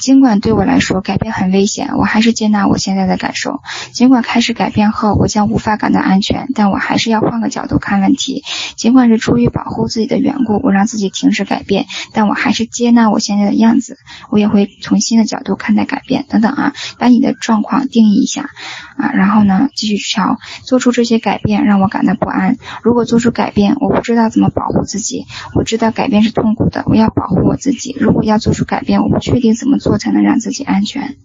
[0.00, 3.60] 尽管对我来说改变很危险，我还是接纳我现在的感受。
[3.92, 8.42] 尽管开始改变后，我将无法感到安全，但我还是要换个角度看问题。
[8.76, 13.98] 尽管是出于保护自己的缘故，我让自己停止改变，但我还是接纳我现在的样子。
[14.30, 16.24] 我也会从新的角度看待改变。
[16.28, 18.48] 等等啊，把你的状况定义一下
[18.96, 22.56] 啊，然后呢，继续瞧，做出这些改变让我感到不安。
[22.82, 25.26] 如果做出改变，我不知道怎么保护自己。
[25.54, 27.94] 我知道改变是痛苦的，我要保护我自己。
[28.00, 29.50] 如果要做出改变，我不确定。
[29.60, 31.16] 怎么做才能让自己安全？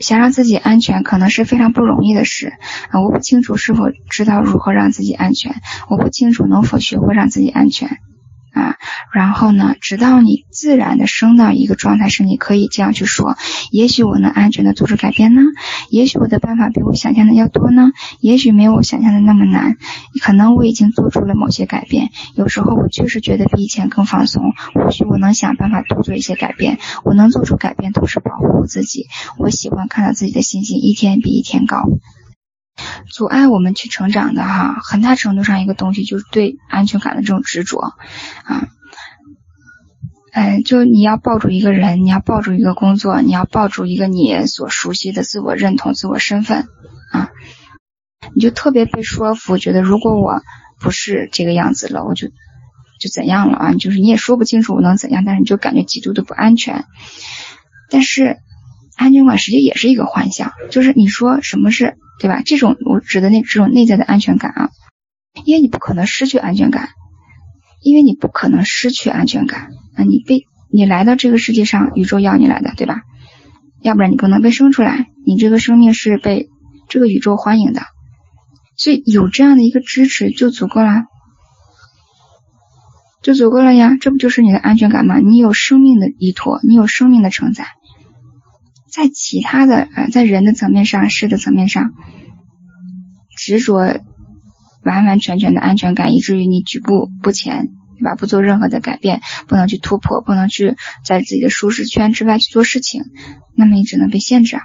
[0.00, 2.52] 想让自己安全，可能是非常不容易的事
[2.90, 3.02] 啊！
[3.02, 5.56] 我不清楚是否知道如何让自己安全，
[5.88, 7.98] 我不清楚能否学会让自己安全。
[8.54, 8.76] 啊，
[9.12, 9.74] 然后呢？
[9.80, 13.36] 直到你自然的升到一个状态时，你可以这样去说：
[13.70, 15.42] 也许我能安全的做出改变呢？
[15.90, 17.90] 也许我的办法比我想象的要多呢？
[18.20, 19.76] 也许没有我想象的那么难？
[20.22, 22.10] 可能我已经做出了某些改变。
[22.34, 24.52] 有时候我确实觉得比以前更放松。
[24.74, 26.78] 或许我能想办法多做一些改变。
[27.04, 29.08] 我能做出改变，同时保护我自己。
[29.36, 31.82] 我喜欢看到自己的信心一天比一天高。
[33.10, 38.68] 阻碍我们去成长的哈，很大程度上一个东西就是对安全感的这种执着啊，
[40.32, 46.66] 嗯，就你要抱住一个人，你要抱住一个工作，你要抱住一个你所熟悉的自我认同、自我身份
[47.12, 47.30] 啊，
[48.34, 50.42] 你就特别被说服，觉得如果我
[50.80, 52.28] 不是这个样子了，我就
[52.98, 53.74] 就怎样了啊？
[53.74, 56.84] 就是你也说不清楚我能怎样，但是你就感觉极度的不安全。
[57.88, 58.38] 但是
[58.96, 61.96] 安全感实际也是一个幻象，就是你说什么是？
[62.20, 62.42] 对吧？
[62.44, 64.70] 这种我指的那这种内在的安全感啊，
[65.44, 66.88] 因为你不可能失去安全感，
[67.82, 70.04] 因为你不可能失去安全感啊！
[70.04, 73.02] 你被你来到这个世界上，宇宙要你来的，对吧？
[73.82, 76.48] 要不然你不能被生出来，你这个生命是被
[76.88, 77.82] 这个宇宙欢迎的，
[78.76, 81.02] 所以有这样的一个支持就足够了，
[83.22, 83.96] 就足够了呀！
[84.00, 85.18] 这不就是你的安全感吗？
[85.18, 87.66] 你有生命的依托，你有生命的承载，
[88.94, 91.92] 在其他的呃，在人的层面上、事的层面上
[93.36, 94.00] 执着。
[94.84, 98.16] 完完全全的安全感，以至于你举步不前，对吧？
[98.16, 100.76] 不做任何的改变，不能去突破，不能去
[101.06, 103.02] 在自己的舒适圈之外去做事情，
[103.56, 104.62] 那么你只能被限制啊。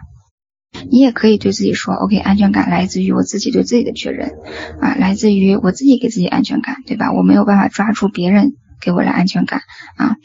[0.91, 4.33] 你也可以对自己说：“OK，安全感来自于我自己对自己的确认
[4.81, 7.13] 啊，来自于我自己给自己安全感，对吧？
[7.13, 9.61] 我没有办法抓住别人给我的安全感
[9.95, 10.15] 啊。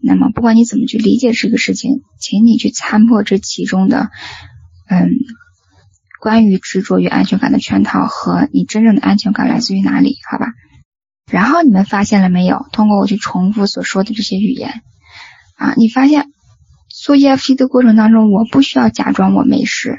[0.00, 4.10] 那么，不管你怎么去理解这个事情，请你去参破这其中的，
[4.88, 5.10] 嗯。”
[6.22, 10.18] 关于执着于安全感的圈套和你真正的安全感来自于哪里？
[10.30, 10.52] 好吧，
[11.28, 12.64] 然后你们发现了没有？
[12.70, 14.82] 通过我去重复所说的这些语言
[15.56, 16.26] 啊，你发现
[16.88, 19.98] 做 EFT 的过程当中，我不需要假装我没事，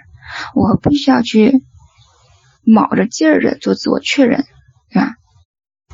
[0.55, 1.61] 我不需要去
[2.63, 4.45] 卯着劲儿的做自我确认，
[4.93, 5.15] 对吧？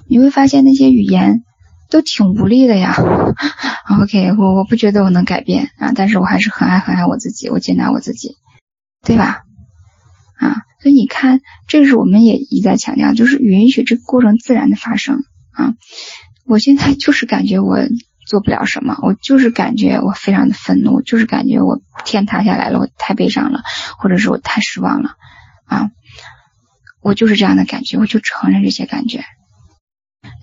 [0.07, 1.41] 你会发现那些语言
[1.89, 2.95] 都挺无力的呀。
[4.01, 8.35] OK，我我不觉得我能改变啊，但是我还是很爱很爱我自己，我接纳我自己，
[9.03, 9.41] 对吧？
[10.37, 15.73] 啊，所以你看，这个是我们也一再强调，就是允许这个过程自然的发生啊。
[16.45, 17.79] 我现在 就是感觉我
[18.27, 23.63] 做不了什么，我就是感觉我非常的愤怒，就是感觉我天塌下来了，我太悲伤了，
[23.97, 25.15] 或者是我太失望了
[25.65, 25.89] 啊。
[27.01, 29.23] 我就是这样的感觉，我就承认这些感觉。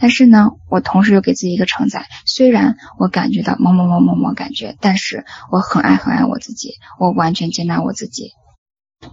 [0.01, 8.33] 但是呢，我同时又给自己一个承载，虽然我感觉到某某某某某感觉，但是我很爱很爱我自己，我完全接纳我自己。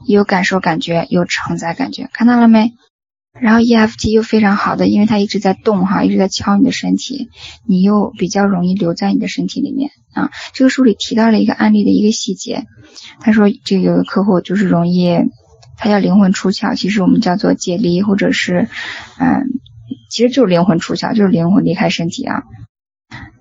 [0.08, 2.74] 有感受感觉，有承载感觉，看到了没？
[3.40, 7.30] 然后 EFT 又非常好的，因为它一直在动哈，一直在敲你的身体，
[7.68, 10.30] 你又比较容易留在你的身体里面啊。
[10.54, 12.66] 这个书里提到了一个案例的一个细节，
[13.22, 15.18] 他说这个客户就是容易，
[15.78, 18.70] 他叫灵魂出窍，其实我们叫做解离，或者是
[19.18, 19.48] 嗯，
[20.10, 22.44] 其实就是灵魂出窍，就是灵魂离开身体啊。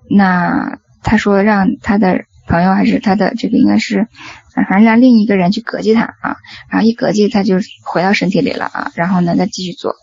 [0.09, 2.25] 那他说让他的。
[2.45, 4.09] 朋友还是他的这个应该是，
[4.53, 6.35] 反正让另一个人去隔击他啊，
[6.69, 9.95] 然后一隔击他就回到身体里了啊，然后呢再继续做。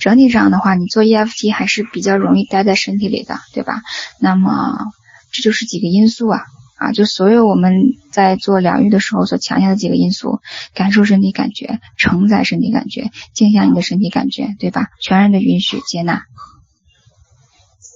[0.00, 3.82] 整体上的话，你做 EFT 还是比较容易待在身体里的，对吧？
[4.22, 4.86] 那么
[5.34, 6.40] 这就是几个因素啊
[6.76, 10.40] 啊，就所有我们在做疗愈的时候所强调的几个因素：
[10.74, 14.88] 感受身体感觉、承载身体感觉、镜像你的身体感觉，对吧？
[15.00, 16.22] 全然的允许接纳，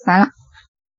[0.06, 0.30] 完了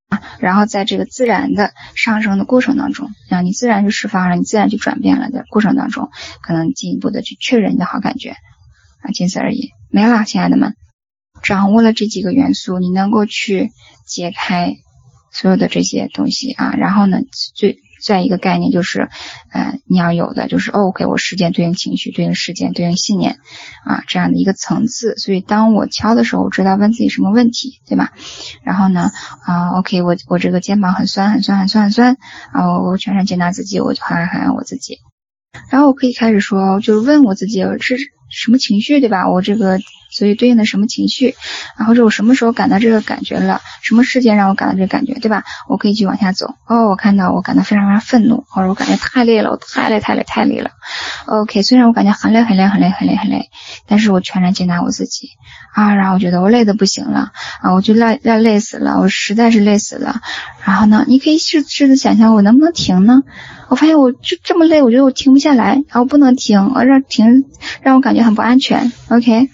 [0.10, 0.22] 啊。
[0.40, 8.36] 然后在这个自然的上升的过程当中，让你自然就释放了，你自然就转变了的过程当中，可能进一步的去确认你的好感觉
[9.02, 10.76] 啊，仅此而已，没了，亲爱的们，
[11.42, 13.72] 掌握了这几个元素，你能够去
[14.06, 14.76] 解开
[15.32, 17.20] 所有的这些东西啊，然后呢，
[17.56, 17.80] 最。
[18.04, 19.10] 再一个概念就是，
[19.52, 23.38] 呃，你要有的就是 OK，我时间对应情绪，对应时间，对应信念，
[23.86, 25.16] 啊，这样的一个层次。
[25.18, 28.12] 所以当我敲的时候，我知道问自己什么问题，对吧？
[28.64, 29.12] 然后呢，
[29.46, 32.18] 啊，OK，我我这个肩膀很酸，很酸，很酸，很酸，
[32.52, 34.98] 啊，我我全然接纳自己，我就很爱很爱我自己。
[35.70, 37.98] 然后我可以开始说，就是问我自己是
[38.32, 39.30] 什么情绪，对吧？
[39.30, 39.80] 我这个。
[40.12, 41.36] 所以对应的什么情绪，
[41.78, 43.62] 然后者我什么时候感到这个感觉了？
[43.82, 45.44] 什么事件让我感到这个感觉，对吧？
[45.68, 46.54] 我可以去往下走。
[46.68, 50.72] 哦，我看到我感到非常非常愤怒，或者我感觉太累了，我太累太累太累了。
[51.26, 53.50] OK，虽然我感觉很累很累很累很累很累，
[53.88, 55.30] 但是我全然接纳我自己
[55.74, 55.96] 啊。
[55.96, 60.22] 然后我觉得我累的不行了啊，我就累累累死了，我实在是累死了。
[60.66, 63.22] 然后呢，你可以试试着想象我能不能停呢？
[63.70, 67.46] 我发现我就这么累，我觉得我停不下来，然后不能停，我让停
[67.82, 68.92] 让我感觉很不安全。
[69.10, 69.50] OK。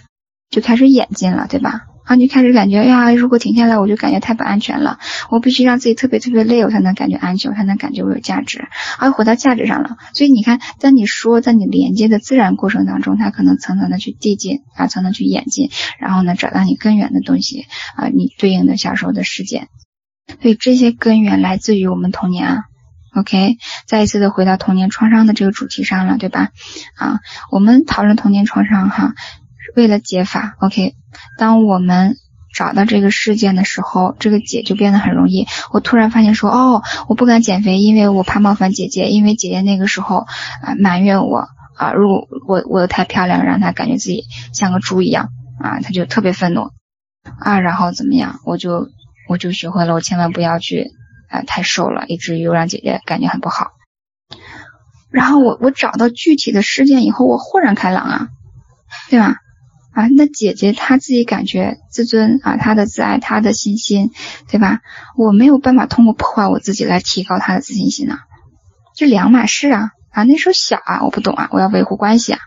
[0.50, 1.82] 就开始演进了，对吧？
[2.06, 4.98] 啊，你开始感觉，呀，如果停下来，我就感觉太不安全了。
[5.30, 8.66] 我必须让自己特别特别累，我才能感觉安全，我才能感觉我有价值。
[8.98, 9.98] 啊，回到价值上了。
[10.14, 17.66] 所以你看，在你说，在你连接的自然过程当中，它可能层层的去递进，啊，层层去演进，然后呢，找到你根源的东西，
[17.98, 19.68] 啊，你对应的小时候的事件。
[20.42, 22.64] 所以这些根源来自于我们童年啊。
[23.18, 26.52] OK，再一次的回到童年创伤的这个主题上了，对吧？
[26.96, 27.20] 啊，
[27.52, 29.14] 我们讨论童年创伤哈。
[29.78, 30.96] 为了解法，OK，
[31.38, 32.16] 当我们
[32.56, 35.46] 找到这个事件的时候，这个解就变得很容易。
[35.72, 40.26] 我突然发现说，哦，我不敢减肥，因为我怕冒犯姐姐，因为姐姐那个时候
[40.64, 45.30] 啊埋怨我啊，如果我我太漂亮，让她感觉自己像个猪一样
[45.62, 46.72] 啊，她就特别愤怒
[47.40, 48.90] 啊，然后怎么样，我就
[49.30, 50.90] 我就学会了，我千万不要去
[51.30, 53.74] 啊太瘦了，以至于让姐姐感觉很不好。
[55.12, 58.28] 然后我我找到具体的事件以后，我豁然开朗啊，
[59.12, 59.36] 对吧？
[59.98, 64.12] 啊，那姐姐她自己感觉自尊啊，她的自爱，她的信心，
[64.48, 64.82] 对吧？
[65.18, 68.20] 我没有办法通过破坏我自己来提高她的自信心呢，
[68.96, 70.22] 这两码事啊啊！
[70.22, 72.40] 那时候小啊，我不懂啊，我要维护关系啊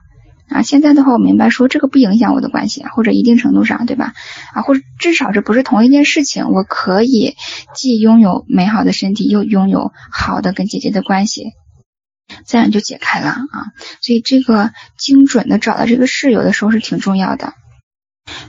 [0.49, 0.63] 啊！
[0.63, 4.13] 现在的话，我明白说这个不影响我的关系，或者一定程度上，对吧？
[4.55, 7.35] 啊，或者至少这不是同一件事情，我可以
[7.75, 11.47] 既拥有美好的身体，又拥有好的跟姐姐的关系。
[12.45, 17.55] 自然就解开了啊，所以这个精准的找到这个事，有的时候是挺重要的。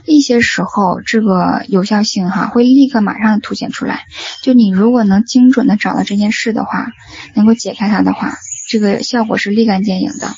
[0.06, 4.04] 一些时候，这个有效性哈会立刻马上凸显出来。
[4.42, 6.92] 就你如果能精准的找到这件事的话，
[7.34, 8.34] 能够解开它的话，
[8.68, 10.28] 这个效果是立竿见影的。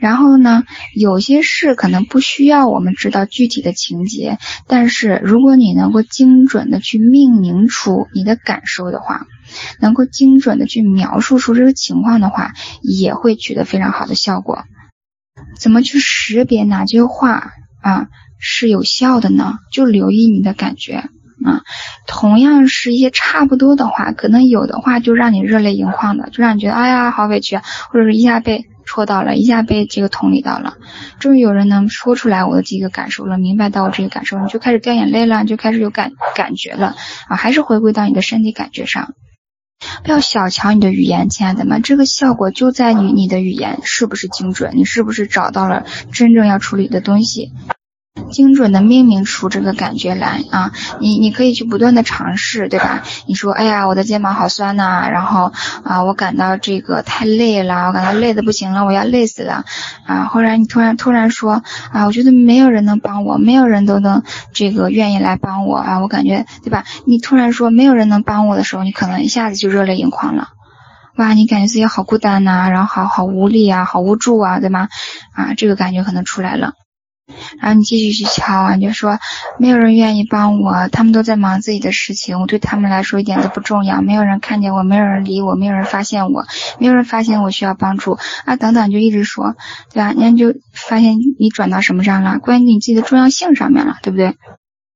[0.00, 9.26] 然后呢，有些事可能不需要我们知道具体的情节，但是如果你能够精准的去命名出你的感受的话，
[9.80, 14.64] 能够精准的去描述出这个情况的话，也会取得非常好的效果。
[15.58, 19.58] 怎么去识别哪句话啊是有效的呢？
[19.70, 21.04] 就留意你的感觉
[21.44, 21.62] 啊。
[22.06, 28.66] 同样是一些差不多的话，可能有的话就让你热泪盈眶的，就让你觉得哎呀好委屈，或者是一下被。
[28.86, 30.74] 戳到了一下，被这个同理到了，
[31.20, 36.96] 终于有人能说出来我的这个感受了，明白到我这个感受，你就开始掉眼泪了，就开始有感感觉了
[37.28, 39.14] 啊，还是回归到你的身体感觉上，
[40.02, 47.52] 不要小瞧你的语言，亲爱的们，这个效果就在于你的语言是不是精准，你是不是找到了真正要处理的东西。
[48.32, 53.02] 精准的命名出这个感觉来啊，你你可以去不断的尝试，对吧？
[53.26, 55.52] 你说，哎呀，我的肩膀好酸呐，然后
[55.84, 59.64] 啊，我感到这个太累了，我感到累的不行了，我要累死了
[60.06, 60.24] 啊！
[60.24, 66.84] 后来你突然突然说啊，我觉得没有人能帮我，没有人都能这个愿意来帮我啊，我感觉，对吧？
[67.06, 70.48] 你突然说没有人能帮我的时候，你可能一下子就热泪盈眶了，
[71.16, 74.88] 哇，你感觉自己好孤单呐，然后好好无力啊，好无助啊，对吗？
[75.32, 76.72] 啊，这个感觉可能出来了。
[77.60, 79.18] 然后你继续去敲啊，你就说
[79.58, 86.44] 没有人愿意帮我，他们都在忙自己的事情，我对他们来说一点都不重要，没有人看见我，没有人理我，没有人发现我，
[86.78, 89.54] 没有人发现我需要帮助啊，等等，就一直说，
[89.92, 90.12] 对吧？
[90.12, 94.34] 人家就发现你转到什么上了，关于你自己的重要性上面了，对不对？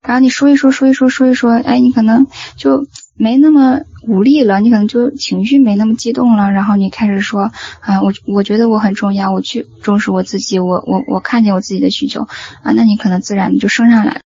[0.05, 2.26] 然后你说一说，说一说，说一说，哎，你可能
[2.57, 2.86] 就
[3.16, 7.50] 没那么无力了，你可能就情绪没那么激动了，然后你开始说，
[7.80, 12.28] 啊，我我觉得我很重要，我去重视我自己，我我我看见我自己的需求，
[12.62, 14.20] 啊，那你可能自然就升上来。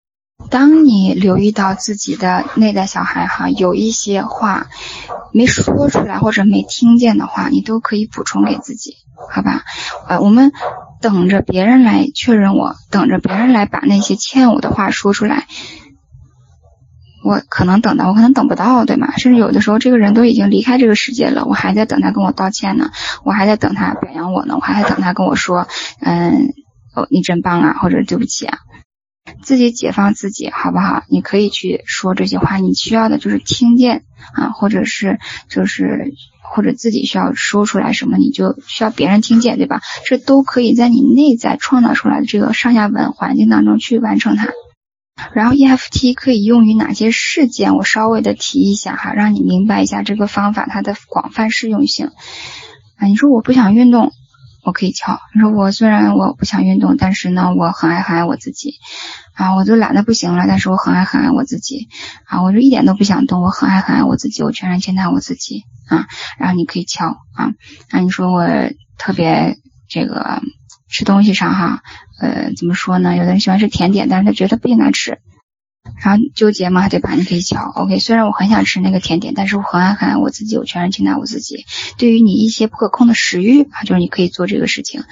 [0.50, 4.68] 当你留意到自己的内在小孩哈，有一些话
[5.32, 8.94] 没说出来或者没听见的话，你都可以补充给自己，
[9.30, 9.62] 好吧？
[10.08, 10.52] 呃，我们。
[11.00, 15.46] 等着别人来确认我，等着别人来把那些欠我的话说出来，
[17.24, 19.16] 我可能等到，我可能等不到，对吗？
[19.16, 22.90] 甚至有的时候，这个人都已经离开这个世界了，我还在等他跟我道歉呢，
[23.22, 25.68] 我还在等他表扬我呢，我还在等他跟我说，
[26.00, 26.48] 嗯，
[26.96, 28.58] 哦，你真棒啊，或者对不起啊，
[29.44, 31.04] 自己解放自己，好不好？
[31.08, 34.02] 你可以去说这些话，你需要的就是听见
[34.34, 36.12] 啊，或者是就是。
[36.50, 39.80] 或者自己需要说出来什么，你就需要别人听见，对吧？
[40.06, 44.48] 这都可以在你内在创造出来的这个上下文环境当中去完成它。
[45.32, 47.74] 然后 EFT 可以用于哪些事件？
[47.74, 52.12] 我稍微的提一下哈，让你明白一下这个方法它的广泛适用性。
[52.96, 54.12] 啊，你说我不想运动。
[54.68, 55.18] 我可以敲。
[55.34, 58.74] 你说我虽然我不想运动，但是呢，我很爱很爱我自己
[59.32, 61.88] 啊，我都懒得不行了，但是我很爱很爱我自己
[62.26, 66.06] 啊，我就一点都不想动，我很爱很爱我自己，我全然接纳我自己啊。
[66.38, 67.54] 然后你可以敲啊，
[67.90, 68.46] 那你说我
[68.98, 69.56] 特别
[69.88, 70.42] 这个
[70.90, 71.82] 吃东西上哈，
[72.20, 73.16] 呃，怎么说呢？
[73.16, 75.18] 有的人喜欢吃甜点，但是他觉得不应该吃。
[75.96, 77.12] 然后纠结嘛，对吧？
[77.14, 77.98] 你可以敲，OK。
[77.98, 81.64] 虽然我很想吃那个甜点，但是我很爱很爱我自己，我全然接纳我自己。
[81.98, 85.04] 对于你一些不可控的食欲啊，就是你可以做这个事情。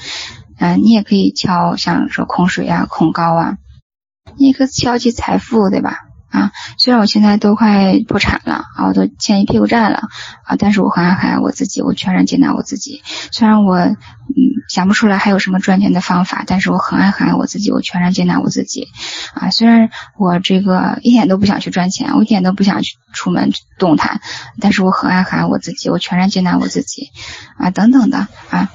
[0.59, 3.59] 嗯，你也可以敲，像说控水啊、控高啊，
[4.37, 6.05] 你也可以敲起财富，对吧？
[6.37, 10.03] 啊，虽然我现在都快破产了啊，我都欠一屁股债了
[10.45, 13.03] 啊，但是我很爱很爱我自己，我全然接纳我自己。
[13.32, 13.97] 虽然我嗯
[14.68, 18.87] 想不出来还有什么赚钱的方法，但是我很爱很爱我自己，我全然接纳我自己。
[19.32, 24.20] 啊，虽然我这个一点都不想去赚钱，我一点都不想去出门动弹，
[24.61, 27.09] 但是我很爱很爱我自己，我全然接纳我自己。
[27.57, 28.68] 啊，等等的啊，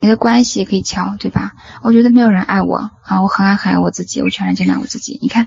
[0.00, 1.52] 你的关系可以敲，对吧？
[1.82, 5.20] 我觉得没有人爱我啊，我很爱很爱我自己，我全然接纳我自己。
[5.22, 5.46] 你看。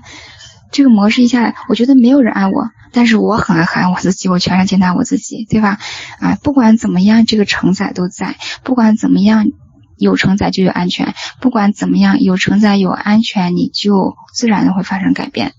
[0.70, 5.78] 这个模式一下来，我觉得没有人爱我，但是我很爱很爱我自己，我全然接纳我自己，对吧？
[6.20, 9.46] 啊，不管怎么样，这个承载都在；不管怎么样，
[9.98, 11.08] 有承载就有安全；
[11.40, 15.52] 不管怎么样，有承载有安全，你就自然的会发生改变。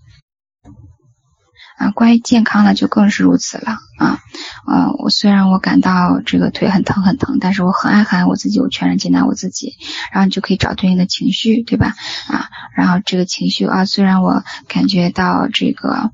[1.81, 4.19] 啊，关于健康呢，就更是如此了啊。
[4.67, 9.73] 呃，我虽然我感到这个腿很疼很疼，但是我很爱很爱我自己，我全然接纳我自己，
[10.11, 11.95] 然后你就可以找对应的情绪，对吧？
[12.27, 16.11] 啊，然后这个情绪啊，虽然我感觉到这个，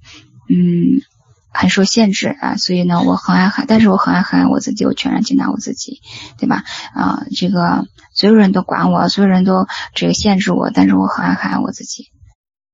[0.50, 1.02] 嗯。
[1.50, 6.02] 很受限制啊，所以呢，我很爱很，但是我很爱很爱我自己，我全然接纳我自己，
[6.38, 6.64] 对吧？
[6.94, 9.66] 啊，这个所有人都管我，所有人都
[9.96, 12.12] 这个限制我，但是我很爱很爱我自己，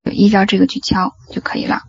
[0.03, 1.83] 就依照这个去敲就可以了。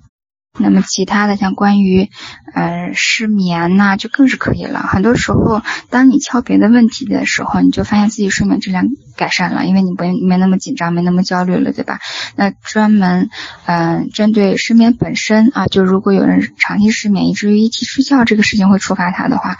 [0.58, 2.10] 那么其他的像关于，
[2.54, 4.80] 呃失眠呐，就更是可以了。
[4.80, 8.86] 很多时候，当你敲别的问题的时候，你就发现自己睡眠质量
[9.16, 11.98] 改善了，因为你不没那么紧张，没那么焦虑了，对吧？
[12.36, 13.30] 那专门，
[13.66, 19.56] 嗯，针对失眠本身啊，就如果有人长期失眠，以至于一提睡觉这个事情会触发他的话，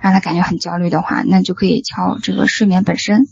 [0.00, 3.26] 让他感觉很焦虑的话，那就可以敲这个睡眠本身。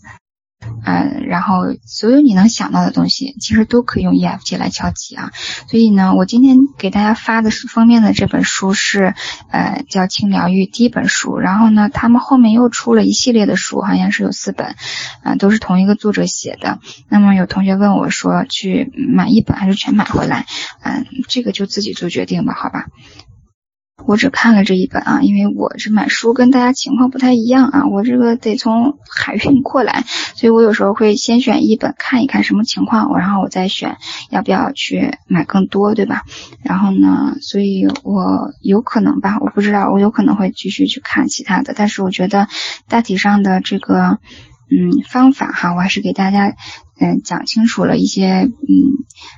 [0.84, 5.32] 嗯，然后所有你能想到的东西，其实都可以用 EFT 来敲击啊。
[5.68, 9.14] 所以呢，我今天给大家发的是封面的这本书是，
[9.50, 11.38] 呃，叫《轻疗愈》第一本书。
[11.38, 14.76] 然后呢，他们后面又出了一系列的书，好像是有四本，
[15.22, 16.78] 啊，都是同一个作者写的。
[17.08, 20.46] 那么有同学问我说，去买一本还是全买回来？
[20.82, 22.86] 嗯，这个就自己做决定吧，好吧。
[24.06, 33.96] 我只看了这一本啊，因为我这买书跟大家情况不太一样啊，我这个得从海运过来，所以我有时候会先选一本看一看什么情况，然后我再选
[34.30, 36.22] 要不要去买更多，对吧？
[36.62, 42.48] 然后呢，所以我有可能吧，我不知道，我有可能会继续去看其他的，但是我觉得
[42.88, 44.18] 大体上的这个
[44.70, 46.54] 嗯方法哈，我还是给大家
[47.00, 48.50] 嗯讲清楚了一些嗯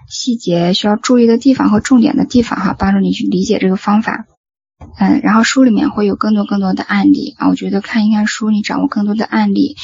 [0.09, 4.24] 细节需要注意的地方和重点的地方哈，帮助你去理解这个方法。
[4.98, 9.76] 嗯，然后书里面会有更多更多的案例啊，我觉得看一看书，你掌握更多的案例，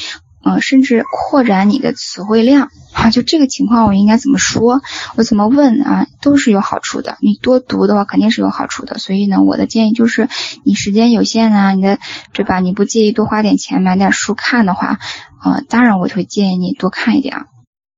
[0.43, 4.81] 嗯，甚至扩展你的词汇量啊，就这个情况我应该怎么说，
[5.15, 7.17] 我怎么问啊，都是有好处的。
[7.21, 10.29] 你多读的话肯定是有好处的，所以呢，我的建议就是
[10.63, 11.99] 你时间有限啊，你的
[12.33, 12.59] 对吧？
[12.59, 14.99] 你不介意多花点钱买点书看的话，
[15.39, 17.45] 啊，当然我会建议你多看一点啊。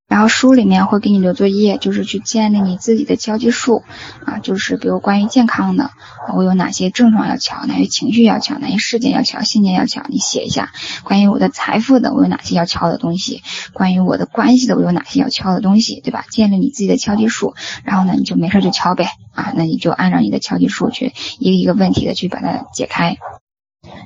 [0.07, 3.83] 然后书里面会给你留作业，就是去建立你自己的敲击术
[4.23, 5.89] 啊，就是比如关于健康的，
[6.35, 10.71] 我有哪些症状要敲，哪些情绪要敲，哪些事件要敲，信念要敲，你写一下。
[11.03, 13.41] 关于我的财富的，我有哪些要敲的东西？
[13.73, 16.01] 关于我的关系的，我有哪些要敲的东西？
[16.01, 16.23] 对吧？
[16.29, 23.17] 建立你自己的敲击术，然后呢，你就没事就敲呗啊，那你就按照你的敲击术去一个一个问题的去把它解开。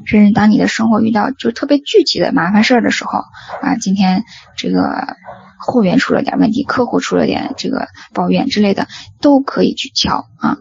[0.05, 3.19] 甚至当你的生活遇到就特别具体的麻烦事儿的时候
[3.61, 4.23] 啊，今天
[4.55, 5.17] 这个。
[5.59, 8.87] 货源出了点问题，客户出了点这个抱怨之类的，
[9.21, 10.57] 都可以去敲啊。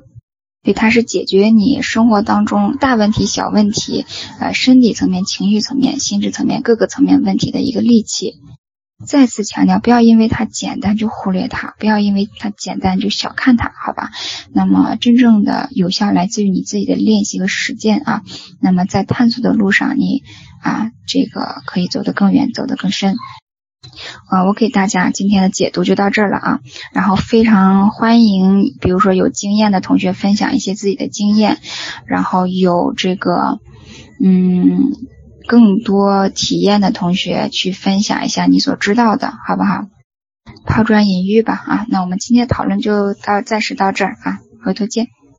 [0.65, 4.05] 所以它是解决你生活当中大问题、小问题，
[4.41, 8.35] 呃，身体层面、情绪层面、心智层面各个层面问题的一个利器。
[9.07, 14.11] 再次强调，不要因为它简单就忽略它，不要因为它简单就小看它，好吧？
[14.53, 18.23] 那么真正的有效来自于你自己的练习和实践啊。
[18.61, 20.25] 那么在探索的路上，你
[20.61, 23.15] 啊，这个可以走得更远，走得更深。
[24.29, 26.61] 啊，我给大家今天的解读就到这儿了啊，
[26.93, 31.59] 然后非常欢迎，比如说有经验的同学分享一些自己的经验，
[32.07, 33.61] 然后有这个
[34.23, 34.93] 嗯
[35.47, 39.87] 更多体验的同学去分享一下你所知道的，好不好？
[40.67, 45.07] 抛砖引玉吧啊，那我们今天的讨论就到暂时到这儿啊，回头见。